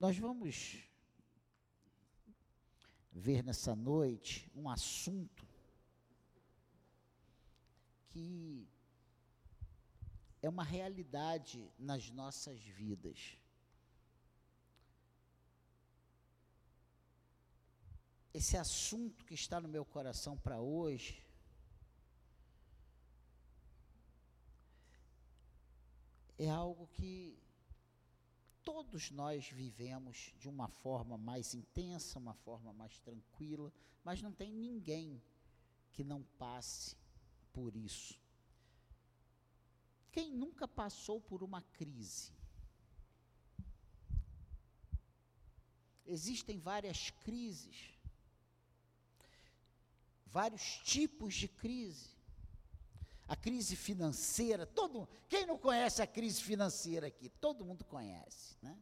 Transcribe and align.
Nós 0.00 0.16
vamos 0.16 0.78
ver 3.10 3.42
nessa 3.42 3.74
noite 3.74 4.48
um 4.54 4.70
assunto 4.70 5.44
que 8.10 8.68
é 10.40 10.48
uma 10.48 10.62
realidade 10.62 11.68
nas 11.76 12.10
nossas 12.10 12.60
vidas. 12.60 13.36
Esse 18.32 18.56
assunto 18.56 19.24
que 19.24 19.34
está 19.34 19.60
no 19.60 19.66
meu 19.66 19.84
coração 19.84 20.38
para 20.38 20.60
hoje 20.60 21.26
é 26.38 26.48
algo 26.48 26.86
que 26.86 27.36
todos 28.68 29.10
nós 29.10 29.48
vivemos 29.48 30.34
de 30.38 30.46
uma 30.46 30.68
forma 30.68 31.16
mais 31.16 31.54
intensa, 31.54 32.18
uma 32.18 32.34
forma 32.34 32.70
mais 32.70 32.98
tranquila, 32.98 33.72
mas 34.04 34.20
não 34.20 34.30
tem 34.30 34.52
ninguém 34.52 35.22
que 35.90 36.04
não 36.04 36.22
passe 36.38 36.94
por 37.50 37.74
isso. 37.74 38.20
Quem 40.12 40.30
nunca 40.30 40.68
passou 40.68 41.18
por 41.18 41.42
uma 41.42 41.62
crise? 41.62 42.30
Existem 46.04 46.58
várias 46.58 47.08
crises, 47.08 47.98
vários 50.26 50.76
tipos 50.84 51.34
de 51.34 51.48
crise. 51.48 52.17
A 53.28 53.36
crise 53.36 53.76
financeira, 53.76 54.66
todo, 54.66 55.06
quem 55.28 55.44
não 55.44 55.58
conhece 55.58 56.00
a 56.00 56.06
crise 56.06 56.42
financeira 56.42 57.06
aqui? 57.06 57.28
Todo 57.28 57.64
mundo 57.64 57.84
conhece, 57.84 58.56
né? 58.62 58.76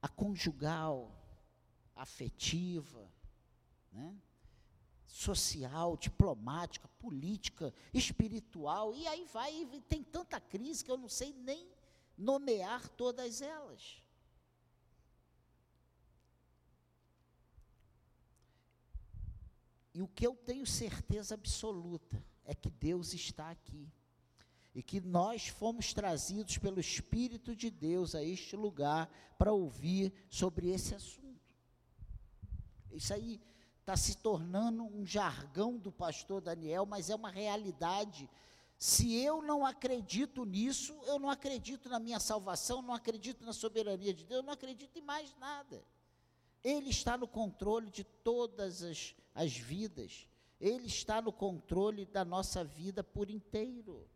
A 0.00 0.08
conjugal, 0.08 1.12
afetiva, 1.94 3.12
né? 3.92 4.16
social, 5.06 5.96
diplomática, 5.96 6.88
política, 6.98 7.72
espiritual, 7.92 8.94
e 8.94 9.06
aí 9.06 9.24
vai, 9.26 9.52
e 9.54 9.80
tem 9.82 10.02
tanta 10.02 10.40
crise 10.40 10.84
que 10.84 10.90
eu 10.90 10.96
não 10.96 11.08
sei 11.08 11.32
nem 11.32 11.70
nomear 12.16 12.88
todas 12.90 13.40
elas. 13.40 14.02
E 19.94 20.02
o 20.02 20.08
que 20.08 20.26
eu 20.26 20.34
tenho 20.34 20.66
certeza 20.66 21.34
absoluta 21.34 22.22
é 22.46 22.54
que 22.54 22.70
Deus 22.70 23.12
está 23.12 23.50
aqui. 23.50 23.88
E 24.74 24.82
que 24.82 25.00
nós 25.00 25.48
fomos 25.48 25.92
trazidos 25.92 26.58
pelo 26.58 26.78
Espírito 26.78 27.56
de 27.56 27.70
Deus 27.70 28.14
a 28.14 28.22
este 28.22 28.56
lugar 28.56 29.10
para 29.38 29.52
ouvir 29.52 30.12
sobre 30.30 30.68
esse 30.68 30.94
assunto. 30.94 31.26
Isso 32.92 33.12
aí 33.12 33.40
está 33.80 33.96
se 33.96 34.16
tornando 34.16 34.84
um 34.84 35.04
jargão 35.04 35.76
do 35.76 35.92
pastor 35.92 36.40
Daniel, 36.40 36.86
mas 36.86 37.08
é 37.10 37.14
uma 37.14 37.30
realidade. 37.30 38.28
Se 38.78 39.14
eu 39.14 39.40
não 39.40 39.64
acredito 39.64 40.44
nisso, 40.44 40.92
eu 41.04 41.18
não 41.18 41.30
acredito 41.30 41.88
na 41.88 41.98
minha 41.98 42.20
salvação, 42.20 42.82
não 42.82 42.92
acredito 42.92 43.44
na 43.44 43.52
soberania 43.52 44.12
de 44.12 44.24
Deus, 44.24 44.44
não 44.44 44.52
acredito 44.52 44.98
em 44.98 45.02
mais 45.02 45.34
nada. 45.38 45.82
Ele 46.62 46.90
está 46.90 47.16
no 47.16 47.26
controle 47.26 47.90
de 47.90 48.04
todas 48.04 48.82
as, 48.82 49.14
as 49.34 49.56
vidas. 49.56 50.28
Ele 50.60 50.86
está 50.86 51.20
no 51.20 51.32
controle 51.32 52.06
da 52.06 52.24
nossa 52.24 52.64
vida 52.64 53.04
por 53.04 53.30
inteiro. 53.30 54.08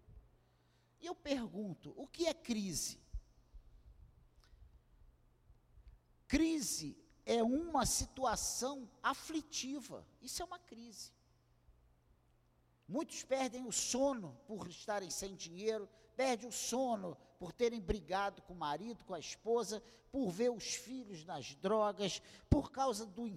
E 1.01 1.07
eu 1.07 1.15
pergunto: 1.15 1.93
o 1.97 2.07
que 2.07 2.27
é 2.27 2.35
crise? 2.35 2.99
Crise 6.27 6.97
é 7.27 7.43
uma 7.43 7.85
situação 7.85 8.89
aflitiva. 9.03 10.07
Isso 10.23 10.43
é 10.43 10.45
uma 10.45 10.59
crise. 10.59 11.13
Muitos 12.89 13.23
perdem 13.23 13.67
o 13.67 13.73
sono 13.73 14.37
por 14.47 14.67
estarem 14.69 15.11
sem 15.11 15.37
dinheiro, 15.37 15.89
perdem 16.21 16.51
o 16.51 16.53
sono 16.53 17.17
por 17.39 17.51
terem 17.51 17.81
brigado 17.81 18.43
com 18.43 18.53
o 18.53 18.59
marido, 18.59 19.03
com 19.07 19.15
a 19.15 19.19
esposa, 19.19 19.83
por 20.13 20.31
ver 20.31 20.51
os 20.51 20.75
filhos 20.75 21.25
nas 21.25 21.55
drogas, 21.55 22.21
por 22.51 22.71
causa 22.71 23.07
do, 23.07 23.31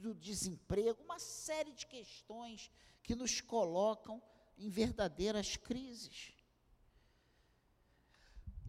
do 0.00 0.14
desemprego, 0.14 1.02
uma 1.02 1.18
série 1.18 1.72
de 1.72 1.84
questões 1.84 2.70
que 3.02 3.16
nos 3.16 3.40
colocam 3.40 4.22
em 4.56 4.70
verdadeiras 4.70 5.56
crises. 5.56 6.32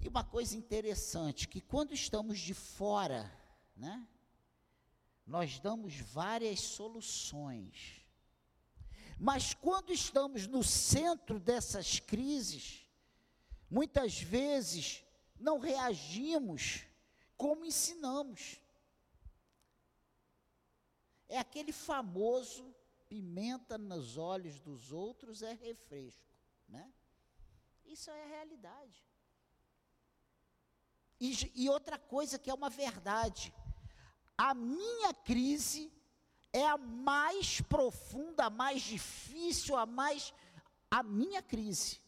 E 0.01 0.07
uma 0.07 0.24
coisa 0.24 0.57
interessante, 0.57 1.47
que 1.47 1.62
quando 1.62 1.94
estamos 1.94 2.40
de 2.40 2.56
fora, 2.56 3.31
né, 3.75 4.03
nós 5.28 5.59
damos 5.59 5.96
várias 5.96 6.59
soluções. 6.59 8.03
Mas 9.19 9.53
quando 9.53 9.94
estamos 9.94 10.47
no 10.47 10.63
centro 10.63 11.40
dessas 11.40 12.00
crises, 12.00 12.88
muitas 13.69 14.19
vezes 14.19 15.03
não 15.40 15.59
reagimos 15.59 16.85
como 17.38 17.66
ensinamos. 17.66 18.59
É 21.28 21.38
aquele 21.38 21.72
famoso 21.72 22.75
pimenta 23.07 23.78
nos 23.78 24.18
olhos 24.18 24.59
dos 24.59 24.91
outros 24.91 25.41
é 25.41 25.53
refresco, 25.53 26.35
né? 26.68 26.91
Isso 27.85 28.09
é 28.09 28.24
a 28.24 28.28
realidade. 28.28 29.06
E, 31.19 31.51
e 31.56 31.69
outra 31.69 31.97
coisa 31.97 32.40
que 32.40 32.50
é 32.50 32.53
uma 32.53 32.69
verdade, 32.69 33.53
a 34.38 34.53
minha 34.53 35.13
crise 35.13 35.91
é 36.53 36.66
a 36.66 36.78
mais 36.78 37.62
profunda, 37.62 38.46
a 38.46 38.50
mais 38.50 38.81
difícil, 38.81 39.75
a 39.75 39.86
mais 39.86 40.34
a 40.90 41.03
minha 41.03 41.41
crise. 41.41 42.00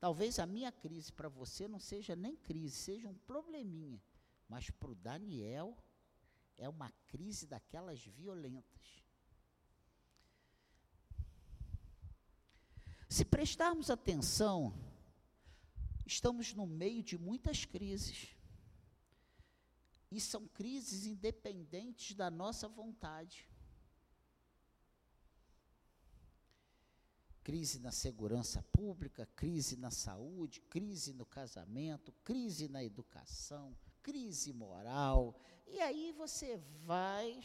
Talvez 0.00 0.38
a 0.38 0.46
minha 0.46 0.70
crise 0.70 1.12
para 1.12 1.28
você 1.28 1.66
não 1.66 1.80
seja 1.80 2.14
nem 2.14 2.36
crise, 2.36 2.76
seja 2.76 3.08
um 3.08 3.14
probleminha. 3.14 4.00
Mas 4.48 4.70
para 4.70 4.90
o 4.90 4.94
Daniel 4.94 5.76
é 6.56 6.68
uma 6.68 6.90
crise 7.06 7.46
daquelas 7.46 8.00
violentas. 8.04 9.04
Se 13.08 13.24
prestarmos 13.24 13.90
atenção, 13.90 14.72
estamos 16.06 16.54
no 16.54 16.66
meio 16.66 17.02
de 17.02 17.18
muitas 17.18 17.64
crises. 17.64 18.36
E 20.10 20.20
são 20.20 20.46
crises 20.48 21.06
independentes 21.06 22.14
da 22.14 22.30
nossa 22.30 22.68
vontade. 22.68 23.48
Crise 27.48 27.78
na 27.78 27.90
segurança 27.90 28.62
pública, 28.70 29.24
crise 29.34 29.74
na 29.74 29.90
saúde, 29.90 30.60
crise 30.60 31.14
no 31.14 31.24
casamento, 31.24 32.12
crise 32.22 32.68
na 32.68 32.84
educação, 32.84 33.74
crise 34.02 34.52
moral, 34.52 35.34
e 35.66 35.80
aí 35.80 36.12
você 36.12 36.58
vai. 36.84 37.42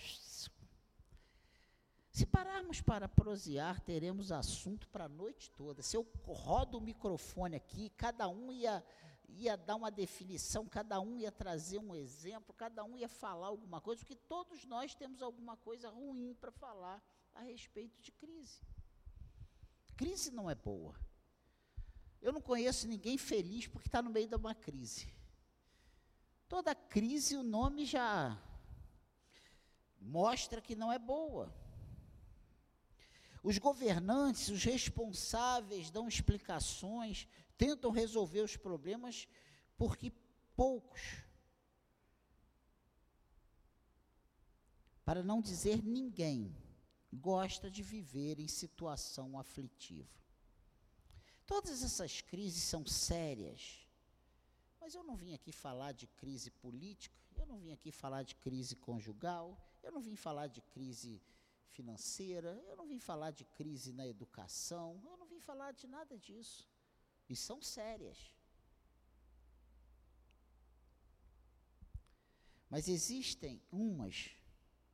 Se 2.12 2.25
pararmos 2.25 2.81
para 2.81 3.08
prosear, 3.08 3.80
teremos 3.80 4.30
assunto 4.30 4.90
para 4.90 5.06
a 5.06 5.08
noite 5.08 5.50
toda. 5.52 5.81
Se 5.81 5.96
eu 5.96 6.06
rodo 6.25 6.80
o 6.80 6.81
microfone 6.81 7.56
aqui, 7.56 7.90
cada 7.91 8.28
um 8.28 8.52
ia, 8.52 8.84
ia 9.30 9.56
dar 9.56 9.78
uma 9.78 9.90
definição, 9.90 10.68
cada 10.68 11.00
um 11.00 11.18
ia 11.18 11.31
trazer 11.31 11.78
um 11.78 11.96
exemplo, 11.96 12.53
cada 12.53 12.84
um 12.84 12.97
ia 12.97 13.08
falar 13.08 13.47
alguma 13.47 13.80
coisa, 13.80 14.02
porque 14.02 14.18
todos 14.28 14.66
nós 14.66 14.94
temos 14.94 15.22
alguma 15.22 15.56
coisa 15.56 15.90
ruim 15.90 16.35
para 16.41 16.52
falar 16.52 17.02
a 17.34 17.41
respeito 17.44 18.02
de 18.02 18.12
crise. 18.12 18.59
Crise 19.96 20.31
não 20.31 20.50
é 20.50 20.56
boa. 20.56 20.96
Eu 22.22 22.31
não 22.31 22.42
conheço 22.42 22.88
ninguém 22.88 23.18
feliz 23.18 23.67
porque 23.67 23.88
está 23.88 24.02
no 24.02 24.09
meio 24.09 24.28
de 24.28 24.35
uma 24.35 24.56
crise. 24.56 25.14
Toda 26.47 26.73
crise, 26.73 27.35
o 27.35 27.44
nome 27.44 27.85
já 27.85 28.41
mostra 30.00 30.62
que 30.62 30.76
não 30.76 30.91
é 30.91 31.00
boa. 31.00 31.53
Os 33.44 33.58
governantes, 33.58 34.47
os 34.47 34.64
responsáveis 34.64 35.91
dão 35.91 36.08
explicações, 36.08 37.28
tentam 37.58 37.91
resolver 37.91 38.41
os 38.41 38.56
problemas, 38.56 39.28
porque 39.78 40.14
poucos, 40.56 41.02
para 45.03 45.22
não 45.22 45.41
dizer 45.41 45.84
ninguém, 45.84 46.56
gosta 47.16 47.70
de 47.70 47.84
viver 47.84 48.40
em 48.40 48.48
situação 48.48 49.38
aflitiva. 49.38 50.22
Todas 51.46 51.84
essas 51.84 52.22
crises 52.22 52.64
são 52.64 52.86
sérias 52.86 53.84
mas 54.84 54.96
eu 54.96 55.04
não 55.06 55.16
vim 55.16 55.34
aqui 55.34 55.54
falar 55.54 55.94
de 55.94 56.08
crise 56.08 56.52
política, 56.52 57.18
eu 57.38 57.46
não 57.46 57.58
vim 57.58 57.72
aqui 57.72 57.90
falar 57.90 58.24
de 58.24 58.36
crise 58.36 58.76
conjugal, 58.76 59.58
eu 59.82 59.94
não 59.94 60.02
vim 60.02 60.14
falar 60.14 60.48
de 60.48 60.62
crise 60.62 61.22
financeira, 61.70 62.62
eu 62.68 62.76
não 62.76 62.86
vim 62.86 63.00
falar 63.00 63.32
de 63.32 63.46
crise 63.46 63.94
na 63.94 64.06
educação, 64.06 65.02
eu 65.10 65.16
não 65.16 65.26
vim 65.26 65.40
falar 65.40 65.72
de 65.72 65.88
nada 65.88 66.20
disso. 66.20 66.70
E 67.30 67.34
são 67.34 67.62
sérias. 67.62 68.36
Mas 72.70 72.90
existem 72.90 73.62
umas 73.72 74.36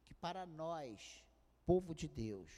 que 0.06 0.14
para 0.14 0.46
nós, 0.46 1.26
povo 1.70 1.94
de 1.94 2.08
Deus, 2.08 2.50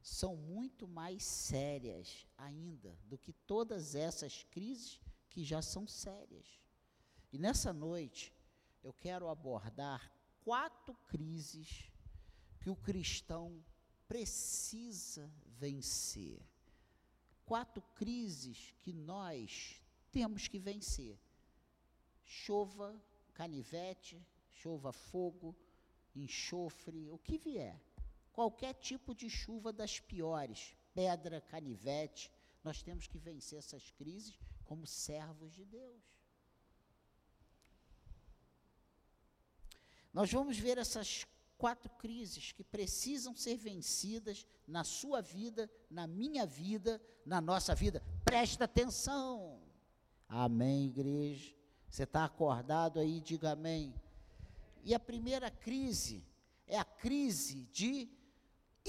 são 0.00 0.36
muito 0.36 0.86
mais 0.86 1.24
sérias 1.24 2.24
ainda 2.36 2.96
do 3.02 3.18
que 3.18 3.32
todas 3.32 3.96
essas 3.96 4.44
crises 4.44 5.00
que 5.28 5.42
já 5.42 5.60
são 5.60 5.88
sérias. 5.88 6.46
E 7.32 7.36
nessa 7.36 7.72
noite, 7.72 8.32
eu 8.80 8.92
quero 8.92 9.28
abordar 9.28 10.08
quatro 10.44 10.94
crises 11.08 11.90
que 12.60 12.70
o 12.70 12.76
cristão 12.76 13.60
precisa 14.06 15.28
vencer. 15.58 16.40
Quatro 17.44 17.82
crises 17.96 18.72
que 18.78 18.92
nós 18.92 19.82
temos 20.12 20.46
que 20.46 20.60
vencer. 20.60 21.18
Chova, 22.24 22.94
canivete, 23.34 24.24
chova 24.52 24.92
fogo, 24.92 25.56
enxofre, 26.14 27.10
o 27.10 27.18
que 27.18 27.36
vier. 27.36 27.87
Qualquer 28.38 28.72
tipo 28.74 29.16
de 29.16 29.28
chuva 29.28 29.72
das 29.72 29.98
piores, 29.98 30.72
pedra, 30.94 31.40
canivete, 31.40 32.30
nós 32.62 32.80
temos 32.80 33.08
que 33.08 33.18
vencer 33.18 33.58
essas 33.58 33.90
crises 33.90 34.38
como 34.64 34.86
servos 34.86 35.52
de 35.52 35.64
Deus. 35.64 36.04
Nós 40.12 40.30
vamos 40.30 40.56
ver 40.56 40.78
essas 40.78 41.26
quatro 41.56 41.90
crises 41.98 42.52
que 42.52 42.62
precisam 42.62 43.34
ser 43.34 43.56
vencidas 43.56 44.46
na 44.68 44.84
sua 44.84 45.20
vida, 45.20 45.68
na 45.90 46.06
minha 46.06 46.46
vida, 46.46 47.02
na 47.26 47.40
nossa 47.40 47.74
vida. 47.74 48.00
Presta 48.24 48.66
atenção. 48.66 49.60
Amém, 50.28 50.86
igreja. 50.86 51.56
Você 51.90 52.04
está 52.04 52.24
acordado 52.24 53.00
aí? 53.00 53.20
Diga 53.20 53.50
amém. 53.50 53.92
E 54.84 54.94
a 54.94 55.00
primeira 55.00 55.50
crise 55.50 56.24
é 56.68 56.78
a 56.78 56.84
crise 56.84 57.64
de 57.72 58.16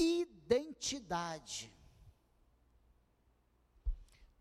identidade. 0.01 1.73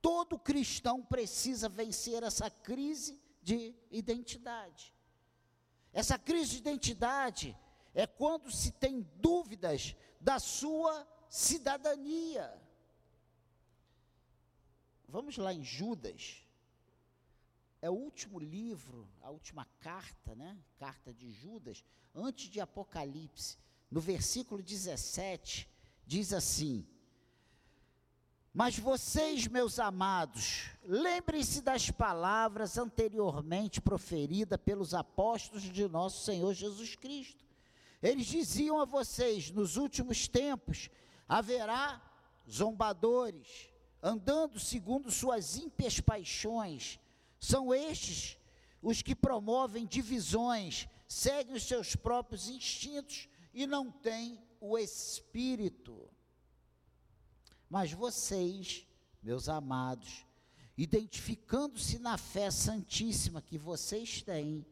Todo 0.01 0.39
cristão 0.39 1.03
precisa 1.03 1.69
vencer 1.69 2.23
essa 2.23 2.49
crise 2.51 3.21
de 3.43 3.75
identidade. 3.91 4.95
Essa 5.93 6.19
crise 6.19 6.53
de 6.53 6.59
identidade 6.59 7.57
é 7.95 8.07
quando 8.07 8.51
se 8.51 8.71
tem 8.71 9.03
dúvidas 9.17 9.97
da 10.21 10.39
sua 10.39 11.07
cidadania. 11.29 12.57
Vamos 15.09 15.37
lá 15.37 15.53
em 15.53 15.65
Judas. 15.65 16.45
É 17.81 17.89
o 17.89 17.95
último 17.95 18.39
livro, 18.39 19.09
a 19.23 19.31
última 19.31 19.65
carta, 19.81 20.35
né? 20.35 20.59
Carta 20.77 21.13
de 21.15 21.31
Judas, 21.31 21.85
antes 22.15 22.49
de 22.51 22.61
Apocalipse. 22.61 23.57
No 23.90 24.00
versículo 24.00 24.62
17, 24.62 25.69
diz 26.06 26.32
assim: 26.32 26.87
Mas 28.52 28.79
vocês, 28.79 29.46
meus 29.46 29.79
amados, 29.79 30.70
lembrem-se 30.85 31.62
das 31.62 31.90
palavras 31.90 32.76
anteriormente 32.79 33.81
proferidas 33.81 34.61
pelos 34.64 34.94
apóstolos 34.94 35.62
de 35.62 35.88
nosso 35.88 36.25
Senhor 36.25 36.52
Jesus 36.55 36.96
Cristo 36.96 37.49
eles 38.02 38.26
diziam 38.26 38.81
a 38.81 38.85
vocês: 38.85 39.50
nos 39.50 39.76
últimos 39.76 40.29
tempos 40.29 40.88
haverá 41.29 42.00
zombadores, 42.49 43.69
andando 44.02 44.58
segundo 44.58 45.11
suas 45.11 45.56
ímpias 45.56 46.00
paixões. 46.00 46.99
São 47.40 47.75
estes 47.75 48.37
os 48.81 49.02
que 49.02 49.14
promovem 49.14 49.85
divisões, 49.85 50.88
seguem 51.08 51.56
os 51.56 51.64
seus 51.64 51.96
próprios 51.96 52.49
instintos 52.49 53.29
e 53.63 53.67
não 53.67 53.91
têm 53.91 54.39
o 54.61 54.79
espírito. 54.79 56.09
Mas 57.69 57.93
vocês, 57.93 58.87
meus 59.23 59.49
amados, 59.49 60.25
identificando-se 60.77 61.99
na 61.99 62.17
fé 62.17 62.51
santíssima 62.51 63.43
que 63.43 63.59
vocês 63.59 64.23
têm, 64.23 64.65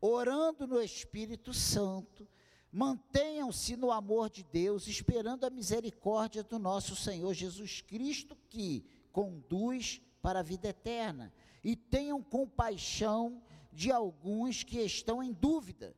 orando 0.00 0.66
no 0.66 0.80
Espírito 0.80 1.52
Santo, 1.52 2.26
Mantenham-se 2.74 3.76
no 3.76 3.92
amor 3.92 4.30
de 4.30 4.42
Deus, 4.42 4.88
esperando 4.88 5.44
a 5.44 5.50
misericórdia 5.50 6.42
do 6.42 6.58
nosso 6.58 6.96
Senhor 6.96 7.34
Jesus 7.34 7.82
Cristo, 7.82 8.34
que 8.48 8.82
conduz 9.12 10.00
para 10.22 10.40
a 10.40 10.42
vida 10.42 10.68
eterna. 10.68 11.30
E 11.62 11.76
tenham 11.76 12.22
compaixão 12.22 13.42
de 13.70 13.92
alguns 13.92 14.62
que 14.62 14.80
estão 14.80 15.22
em 15.22 15.34
dúvida. 15.34 15.94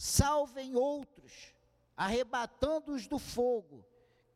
Salvem 0.00 0.76
outros, 0.76 1.52
arrebatando-os 1.96 3.08
do 3.08 3.18
fogo. 3.18 3.84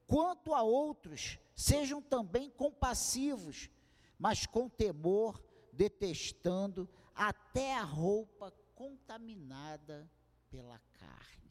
Quanto 0.07 0.53
a 0.53 0.63
outros, 0.63 1.39
sejam 1.55 2.03
também 2.03 2.51
compassivos, 2.51 3.71
mas 4.19 4.45
com 4.45 4.69
temor, 4.69 5.41
detestando 5.73 6.89
até 7.15 7.77
a 7.77 7.83
roupa 7.83 8.53
contaminada 8.75 10.11
pela 10.51 10.79
carne 10.95 11.43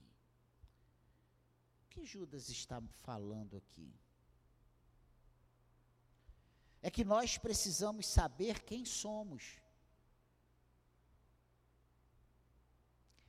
que 1.91 2.05
Judas 2.05 2.49
está 2.49 2.81
falando 3.03 3.57
aqui? 3.57 3.93
É 6.81 6.89
que 6.89 7.03
nós 7.03 7.37
precisamos 7.37 8.07
saber 8.07 8.63
quem 8.63 8.83
somos. 8.85 9.60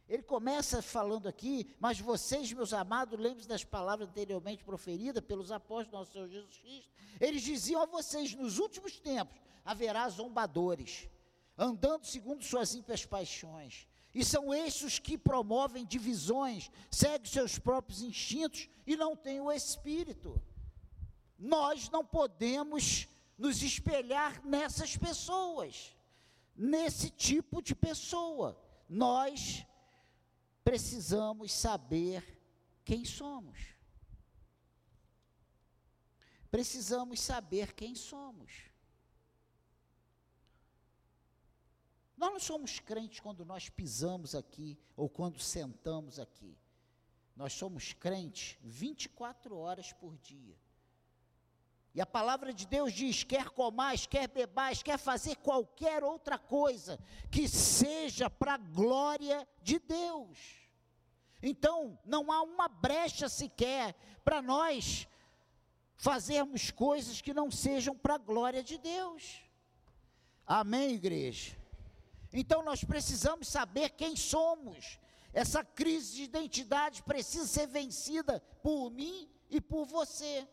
Ele 0.08 0.22
começa 0.22 0.82
falando 0.82 1.28
aqui, 1.28 1.74
mas 1.78 1.98
vocês, 1.98 2.52
meus 2.52 2.72
amados, 2.72 3.18
lembrem-se 3.18 3.48
das 3.48 3.64
palavras 3.64 4.08
anteriormente 4.08 4.64
proferidas 4.64 5.24
pelos 5.24 5.50
apóstolos 5.50 5.92
nosso 5.92 6.12
Senhor 6.12 6.28
Jesus 6.28 6.58
Cristo. 6.58 6.90
Eles 7.20 7.42
diziam 7.42 7.82
a 7.82 7.86
vocês: 7.86 8.34
nos 8.34 8.58
últimos 8.58 8.98
tempos 8.98 9.40
haverá 9.64 10.08
zombadores, 10.08 11.08
andando 11.56 12.04
segundo 12.04 12.44
suas 12.44 12.74
ímpias 12.74 13.06
paixões, 13.06 13.86
e 14.14 14.24
são 14.24 14.52
esses 14.52 14.98
que 14.98 15.16
promovem 15.16 15.86
divisões, 15.86 16.70
seguem 16.90 17.30
seus 17.30 17.58
próprios 17.58 18.02
instintos 18.02 18.68
e 18.86 18.96
não 18.96 19.16
têm 19.16 19.40
o 19.40 19.50
espírito. 19.50 20.42
Nós 21.38 21.88
não 21.88 22.04
podemos 22.04 23.08
nos 23.38 23.62
espelhar 23.62 24.44
nessas 24.44 24.96
pessoas, 24.96 25.96
nesse 26.54 27.08
tipo 27.08 27.62
de 27.62 27.74
pessoa. 27.74 28.60
Nós 28.88 29.64
precisamos 30.64 31.52
saber 31.52 32.40
quem 32.84 33.04
somos. 33.04 33.58
Precisamos 36.50 37.20
saber 37.20 37.72
quem 37.74 37.94
somos. 37.94 38.70
Nós 42.16 42.30
não 42.30 42.38
somos 42.40 42.78
crentes 42.78 43.20
quando 43.20 43.44
nós 43.44 43.68
pisamos 43.68 44.34
aqui 44.34 44.78
ou 44.94 45.08
quando 45.08 45.40
sentamos 45.40 46.18
aqui. 46.18 46.56
Nós 47.34 47.52
somos 47.52 47.92
crentes 47.92 48.58
24 48.62 49.56
horas 49.56 49.92
por 49.92 50.16
dia. 50.18 50.56
E 51.94 52.00
a 52.00 52.06
palavra 52.06 52.52
de 52.52 52.66
Deus 52.66 52.92
diz: 52.92 53.22
quer 53.22 53.50
comais, 53.50 54.06
quer 54.06 54.28
bebais, 54.28 54.82
quer 54.82 54.98
fazer 54.98 55.36
qualquer 55.36 56.02
outra 56.02 56.38
coisa 56.38 56.98
que 57.30 57.46
seja 57.48 58.30
para 58.30 58.54
a 58.54 58.58
glória 58.58 59.46
de 59.62 59.78
Deus. 59.78 60.38
Então, 61.42 61.98
não 62.04 62.30
há 62.30 62.42
uma 62.42 62.68
brecha 62.68 63.28
sequer 63.28 63.94
para 64.24 64.40
nós 64.40 65.06
fazermos 65.96 66.70
coisas 66.70 67.20
que 67.20 67.34
não 67.34 67.50
sejam 67.50 67.96
para 67.96 68.14
a 68.14 68.18
glória 68.18 68.62
de 68.62 68.78
Deus. 68.78 69.40
Amém, 70.46 70.94
igreja? 70.94 71.56
Então 72.32 72.62
nós 72.62 72.82
precisamos 72.82 73.46
saber 73.48 73.90
quem 73.90 74.16
somos. 74.16 74.98
Essa 75.32 75.64
crise 75.64 76.16
de 76.16 76.22
identidade 76.24 77.02
precisa 77.02 77.46
ser 77.46 77.66
vencida 77.66 78.40
por 78.62 78.90
mim 78.90 79.28
e 79.50 79.60
por 79.60 79.84
você. 79.86 80.46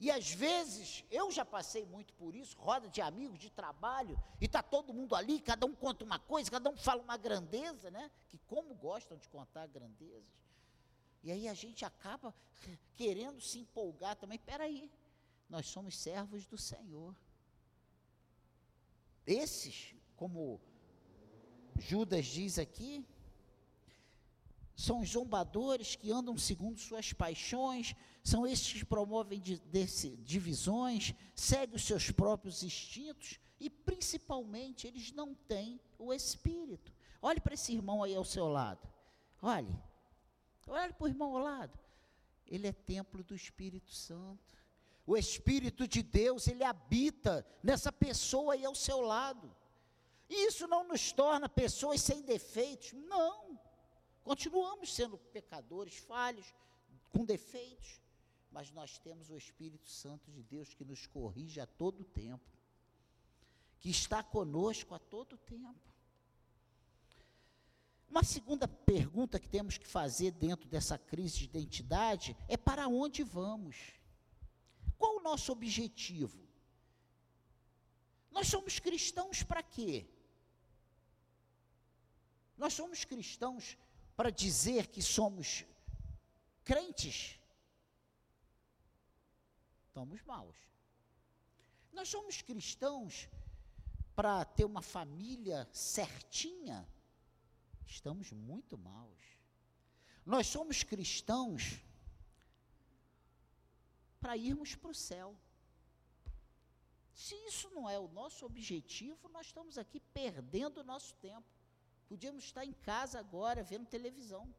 E 0.00 0.10
às 0.10 0.30
vezes, 0.30 1.04
eu 1.10 1.30
já 1.30 1.44
passei 1.44 1.84
muito 1.84 2.14
por 2.14 2.34
isso, 2.34 2.56
roda 2.58 2.88
de 2.88 3.00
amigos, 3.00 3.38
de 3.38 3.50
trabalho, 3.50 4.16
e 4.40 4.44
está 4.44 4.62
todo 4.62 4.94
mundo 4.94 5.14
ali, 5.16 5.40
cada 5.40 5.66
um 5.66 5.74
conta 5.74 6.04
uma 6.04 6.20
coisa, 6.20 6.50
cada 6.50 6.70
um 6.70 6.76
fala 6.76 7.02
uma 7.02 7.16
grandeza, 7.16 7.90
né? 7.90 8.08
Que 8.28 8.38
como 8.46 8.74
gostam 8.74 9.18
de 9.18 9.28
contar 9.28 9.66
grandezas. 9.66 10.38
E 11.24 11.32
aí 11.32 11.48
a 11.48 11.54
gente 11.54 11.84
acaba 11.84 12.32
querendo 12.94 13.40
se 13.40 13.58
empolgar 13.58 14.14
também. 14.14 14.38
Peraí, 14.38 14.90
nós 15.48 15.66
somos 15.66 15.96
servos 15.96 16.46
do 16.46 16.56
Senhor. 16.56 17.14
Esses, 19.26 19.94
como 20.16 20.60
Judas 21.76 22.26
diz 22.26 22.56
aqui, 22.58 23.04
são 24.76 25.00
os 25.00 25.10
zombadores 25.10 25.96
que 25.96 26.12
andam 26.12 26.38
segundo 26.38 26.78
suas 26.78 27.12
paixões, 27.12 27.96
são 28.28 28.46
esses 28.46 28.72
que 28.74 28.84
promovem 28.84 29.40
de, 29.40 29.58
divisões, 30.22 31.14
seguem 31.34 31.74
os 31.74 31.84
seus 31.84 32.10
próprios 32.10 32.62
instintos 32.62 33.40
e 33.58 33.70
principalmente 33.70 34.86
eles 34.86 35.12
não 35.12 35.34
têm 35.34 35.80
o 35.98 36.12
Espírito. 36.12 36.92
Olhe 37.22 37.40
para 37.40 37.54
esse 37.54 37.72
irmão 37.72 38.02
aí 38.02 38.14
ao 38.14 38.24
seu 38.24 38.46
lado. 38.46 38.86
Olhe. 39.40 39.74
Olhe 40.66 40.92
para 40.92 41.04
o 41.04 41.08
irmão 41.08 41.36
ao 41.36 41.42
lado. 41.42 41.78
Ele 42.46 42.66
é 42.66 42.72
templo 42.72 43.24
do 43.24 43.34
Espírito 43.34 43.90
Santo. 43.92 44.56
O 45.06 45.16
Espírito 45.16 45.88
de 45.88 46.02
Deus, 46.02 46.46
ele 46.48 46.62
habita 46.62 47.46
nessa 47.62 47.90
pessoa 47.90 48.52
aí 48.52 48.64
ao 48.64 48.74
seu 48.74 49.00
lado. 49.00 49.50
E 50.28 50.46
isso 50.48 50.68
não 50.68 50.86
nos 50.86 51.12
torna 51.12 51.48
pessoas 51.48 52.02
sem 52.02 52.20
defeitos. 52.20 52.92
Não. 52.92 53.58
Continuamos 54.22 54.94
sendo 54.94 55.16
pecadores, 55.16 55.96
falhos, 55.96 56.54
com 57.10 57.24
defeitos. 57.24 57.98
Mas 58.50 58.70
nós 58.70 58.98
temos 58.98 59.30
o 59.30 59.36
Espírito 59.36 59.88
Santo 59.88 60.30
de 60.30 60.42
Deus 60.42 60.74
que 60.74 60.84
nos 60.84 61.06
corrige 61.06 61.60
a 61.60 61.66
todo 61.66 62.04
tempo. 62.04 62.44
Que 63.78 63.90
está 63.90 64.22
conosco 64.22 64.94
a 64.94 64.98
todo 64.98 65.36
tempo. 65.36 65.88
Uma 68.08 68.24
segunda 68.24 68.66
pergunta 68.66 69.38
que 69.38 69.48
temos 69.48 69.76
que 69.76 69.86
fazer 69.86 70.32
dentro 70.32 70.68
dessa 70.68 70.96
crise 70.96 71.38
de 71.38 71.44
identidade 71.44 72.36
é 72.48 72.56
para 72.56 72.88
onde 72.88 73.22
vamos? 73.22 73.76
Qual 74.96 75.18
o 75.18 75.22
nosso 75.22 75.52
objetivo? 75.52 76.48
Nós 78.30 78.48
somos 78.48 78.78
cristãos 78.78 79.42
para 79.42 79.62
quê? 79.62 80.06
Nós 82.56 82.72
somos 82.72 83.04
cristãos 83.04 83.76
para 84.16 84.30
dizer 84.30 84.88
que 84.88 85.02
somos 85.02 85.64
crentes? 86.64 87.37
Estamos 89.98 90.22
maus. 90.22 90.56
Nós 91.92 92.08
somos 92.08 92.40
cristãos 92.40 93.28
para 94.14 94.44
ter 94.44 94.64
uma 94.64 94.80
família 94.80 95.68
certinha? 95.72 96.88
Estamos 97.84 98.30
muito 98.30 98.78
maus. 98.78 99.20
Nós 100.24 100.46
somos 100.46 100.84
cristãos 100.84 101.82
para 104.20 104.36
irmos 104.36 104.76
para 104.76 104.92
o 104.92 104.94
céu. 104.94 105.36
Se 107.12 107.34
isso 107.48 107.68
não 107.70 107.90
é 107.90 107.98
o 107.98 108.06
nosso 108.06 108.46
objetivo, 108.46 109.28
nós 109.30 109.46
estamos 109.46 109.76
aqui 109.76 109.98
perdendo 109.98 110.78
o 110.78 110.84
nosso 110.84 111.16
tempo. 111.16 111.48
Podíamos 112.06 112.44
estar 112.44 112.64
em 112.64 112.72
casa 112.72 113.18
agora, 113.18 113.64
vendo 113.64 113.84
televisão, 113.84 114.54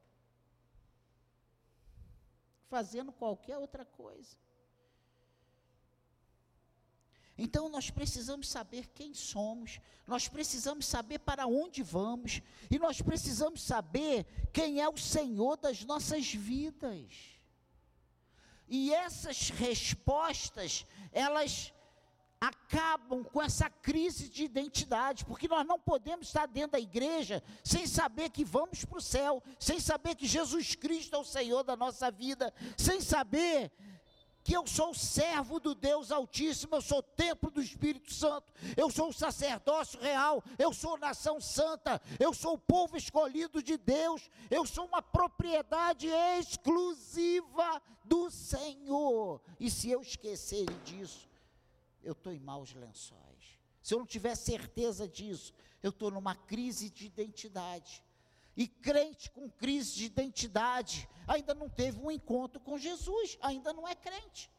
fazendo 2.68 3.14
qualquer 3.14 3.58
outra 3.58 3.86
coisa. 3.86 4.36
Então 7.42 7.70
nós 7.70 7.90
precisamos 7.90 8.50
saber 8.50 8.88
quem 8.88 9.14
somos, 9.14 9.80
nós 10.06 10.28
precisamos 10.28 10.86
saber 10.86 11.20
para 11.20 11.48
onde 11.48 11.82
vamos, 11.82 12.42
e 12.70 12.78
nós 12.78 13.02
precisamos 13.02 13.62
saber 13.62 14.26
quem 14.52 14.82
é 14.82 14.90
o 14.90 14.98
Senhor 14.98 15.56
das 15.56 15.86
nossas 15.86 16.34
vidas. 16.34 17.40
E 18.68 18.94
essas 18.94 19.52
respostas, 19.52 20.86
elas 21.14 21.74
acabam 22.42 23.24
com 23.24 23.42
essa 23.42 23.70
crise 23.70 24.28
de 24.28 24.44
identidade, 24.44 25.24
porque 25.24 25.48
nós 25.48 25.66
não 25.66 25.80
podemos 25.80 26.28
estar 26.28 26.46
dentro 26.46 26.72
da 26.72 26.80
igreja 26.80 27.42
sem 27.64 27.88
saber 27.88 28.32
que 28.32 28.44
vamos 28.44 28.84
para 28.84 28.98
o 28.98 29.02
céu, 29.02 29.42
sem 29.58 29.80
saber 29.80 30.16
que 30.16 30.28
Jesus 30.28 30.76
Cristo 30.76 31.16
é 31.16 31.20
o 31.20 31.24
Senhor 31.24 31.64
da 31.64 31.78
nossa 31.78 32.12
vida, 32.12 32.54
sem 32.78 33.00
saber 33.00 33.72
que 34.50 34.58
eu 34.58 34.66
sou 34.66 34.96
servo 34.96 35.60
do 35.60 35.76
Deus 35.76 36.12
Altíssimo, 36.12 36.76
eu 36.76 36.82
sou 36.82 37.04
templo 37.04 37.52
do 37.52 37.62
Espírito 37.62 38.12
Santo, 38.12 38.52
eu 38.76 38.90
sou 38.90 39.14
sacerdócio 39.14 40.02
real, 40.02 40.44
eu 40.58 40.74
sou 40.74 40.98
nação 40.98 41.40
santa, 41.40 42.02
eu 42.20 42.34
sou 42.34 42.56
o 42.56 42.58
povo 42.58 42.98
escolhido 42.98 43.62
de 43.62 43.78
Deus, 43.78 44.28
eu 44.50 44.66
sou 44.66 44.88
uma 44.88 45.04
propriedade 45.04 46.08
exclusiva 46.40 47.80
do 48.04 48.32
Senhor. 48.32 49.40
E 49.60 49.70
se 49.70 49.92
eu 49.92 50.02
esquecer 50.02 50.66
disso, 50.84 51.30
eu 52.02 52.14
estou 52.14 52.34
em 52.34 52.40
maus 52.40 52.74
lençóis. 52.74 53.60
Se 53.84 53.94
eu 53.94 54.00
não 54.00 54.06
tiver 54.08 54.34
certeza 54.34 55.08
disso, 55.08 55.54
eu 55.84 55.92
estou 55.92 56.10
numa 56.10 56.34
crise 56.34 56.90
de 56.90 57.06
identidade. 57.06 58.04
E 58.60 58.68
crente 58.68 59.32
com 59.32 59.50
crise 59.50 59.96
de 59.96 60.04
identidade 60.04 61.08
ainda 61.26 61.54
não 61.56 61.70
teve 61.70 61.98
um 61.98 62.12
encontro 62.12 62.60
com 62.60 62.78
Jesus, 62.78 63.38
ainda 63.42 63.72
não 63.72 63.88
é 63.88 63.96
crente. 63.96 64.52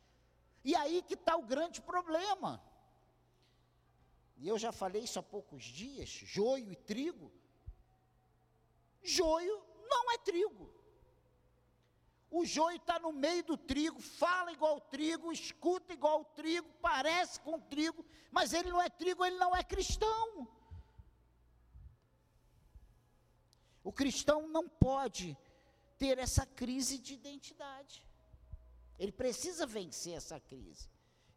E 0.65 0.75
aí 0.75 1.03
que 1.03 1.13
está 1.13 1.37
o 1.37 1.43
grande 1.43 1.83
problema. 1.83 2.65
E 4.39 4.49
eu 4.49 4.59
já 4.59 4.73
falei 4.73 5.03
isso 5.03 5.19
há 5.19 5.23
poucos 5.23 5.63
dias: 5.65 6.09
joio 6.09 6.73
e 6.73 6.77
trigo. 6.77 7.31
Joio 9.03 9.63
não 9.91 10.11
é 10.13 10.17
trigo. 10.17 10.73
O 12.31 12.47
joio 12.47 12.77
está 12.77 12.99
no 12.99 13.13
meio 13.13 13.45
do 13.45 13.59
trigo, 13.59 14.01
fala 14.01 14.51
igual 14.51 14.81
trigo, 14.81 15.31
escuta 15.31 15.93
igual 15.93 16.25
trigo, 16.25 16.71
parece 16.81 17.39
com 17.41 17.61
trigo, 17.61 18.03
mas 18.31 18.55
ele 18.55 18.71
não 18.71 18.81
é 18.81 18.89
trigo, 18.89 19.27
ele 19.27 19.37
não 19.37 19.55
é 19.55 19.63
cristão. 19.63 20.49
O 23.83 23.93
cristão 23.93 24.47
não 24.49 24.69
pode 24.69 25.37
ter 25.99 26.19
essa 26.19 26.45
crise 26.45 26.99
de 26.99 27.15
identidade. 27.15 28.07
Ele 28.99 29.13
precisa 29.13 29.67
vencer 29.67 30.15
essa 30.15 30.39
crise. 30.39 30.89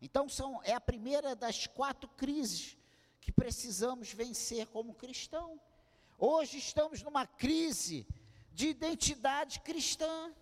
Então 0.01 0.27
são, 0.27 0.61
é 0.63 0.73
a 0.73 0.81
primeira 0.81 1.35
das 1.35 1.65
quatro 1.65 2.09
crises 2.09 2.77
que 3.21 3.31
precisamos 3.31 4.11
vencer 4.11 4.67
como 4.67 4.93
cristão. 4.93 5.59
Hoje 6.17 6.57
estamos 6.57 7.01
numa 7.01 7.25
crise 7.25 8.05
de 8.51 8.67
identidade 8.67 9.61
cristã. 9.61 10.33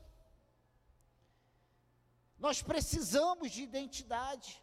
Nós 2.40 2.62
precisamos 2.64 3.52
de 3.52 3.62
identidade. 3.62 4.60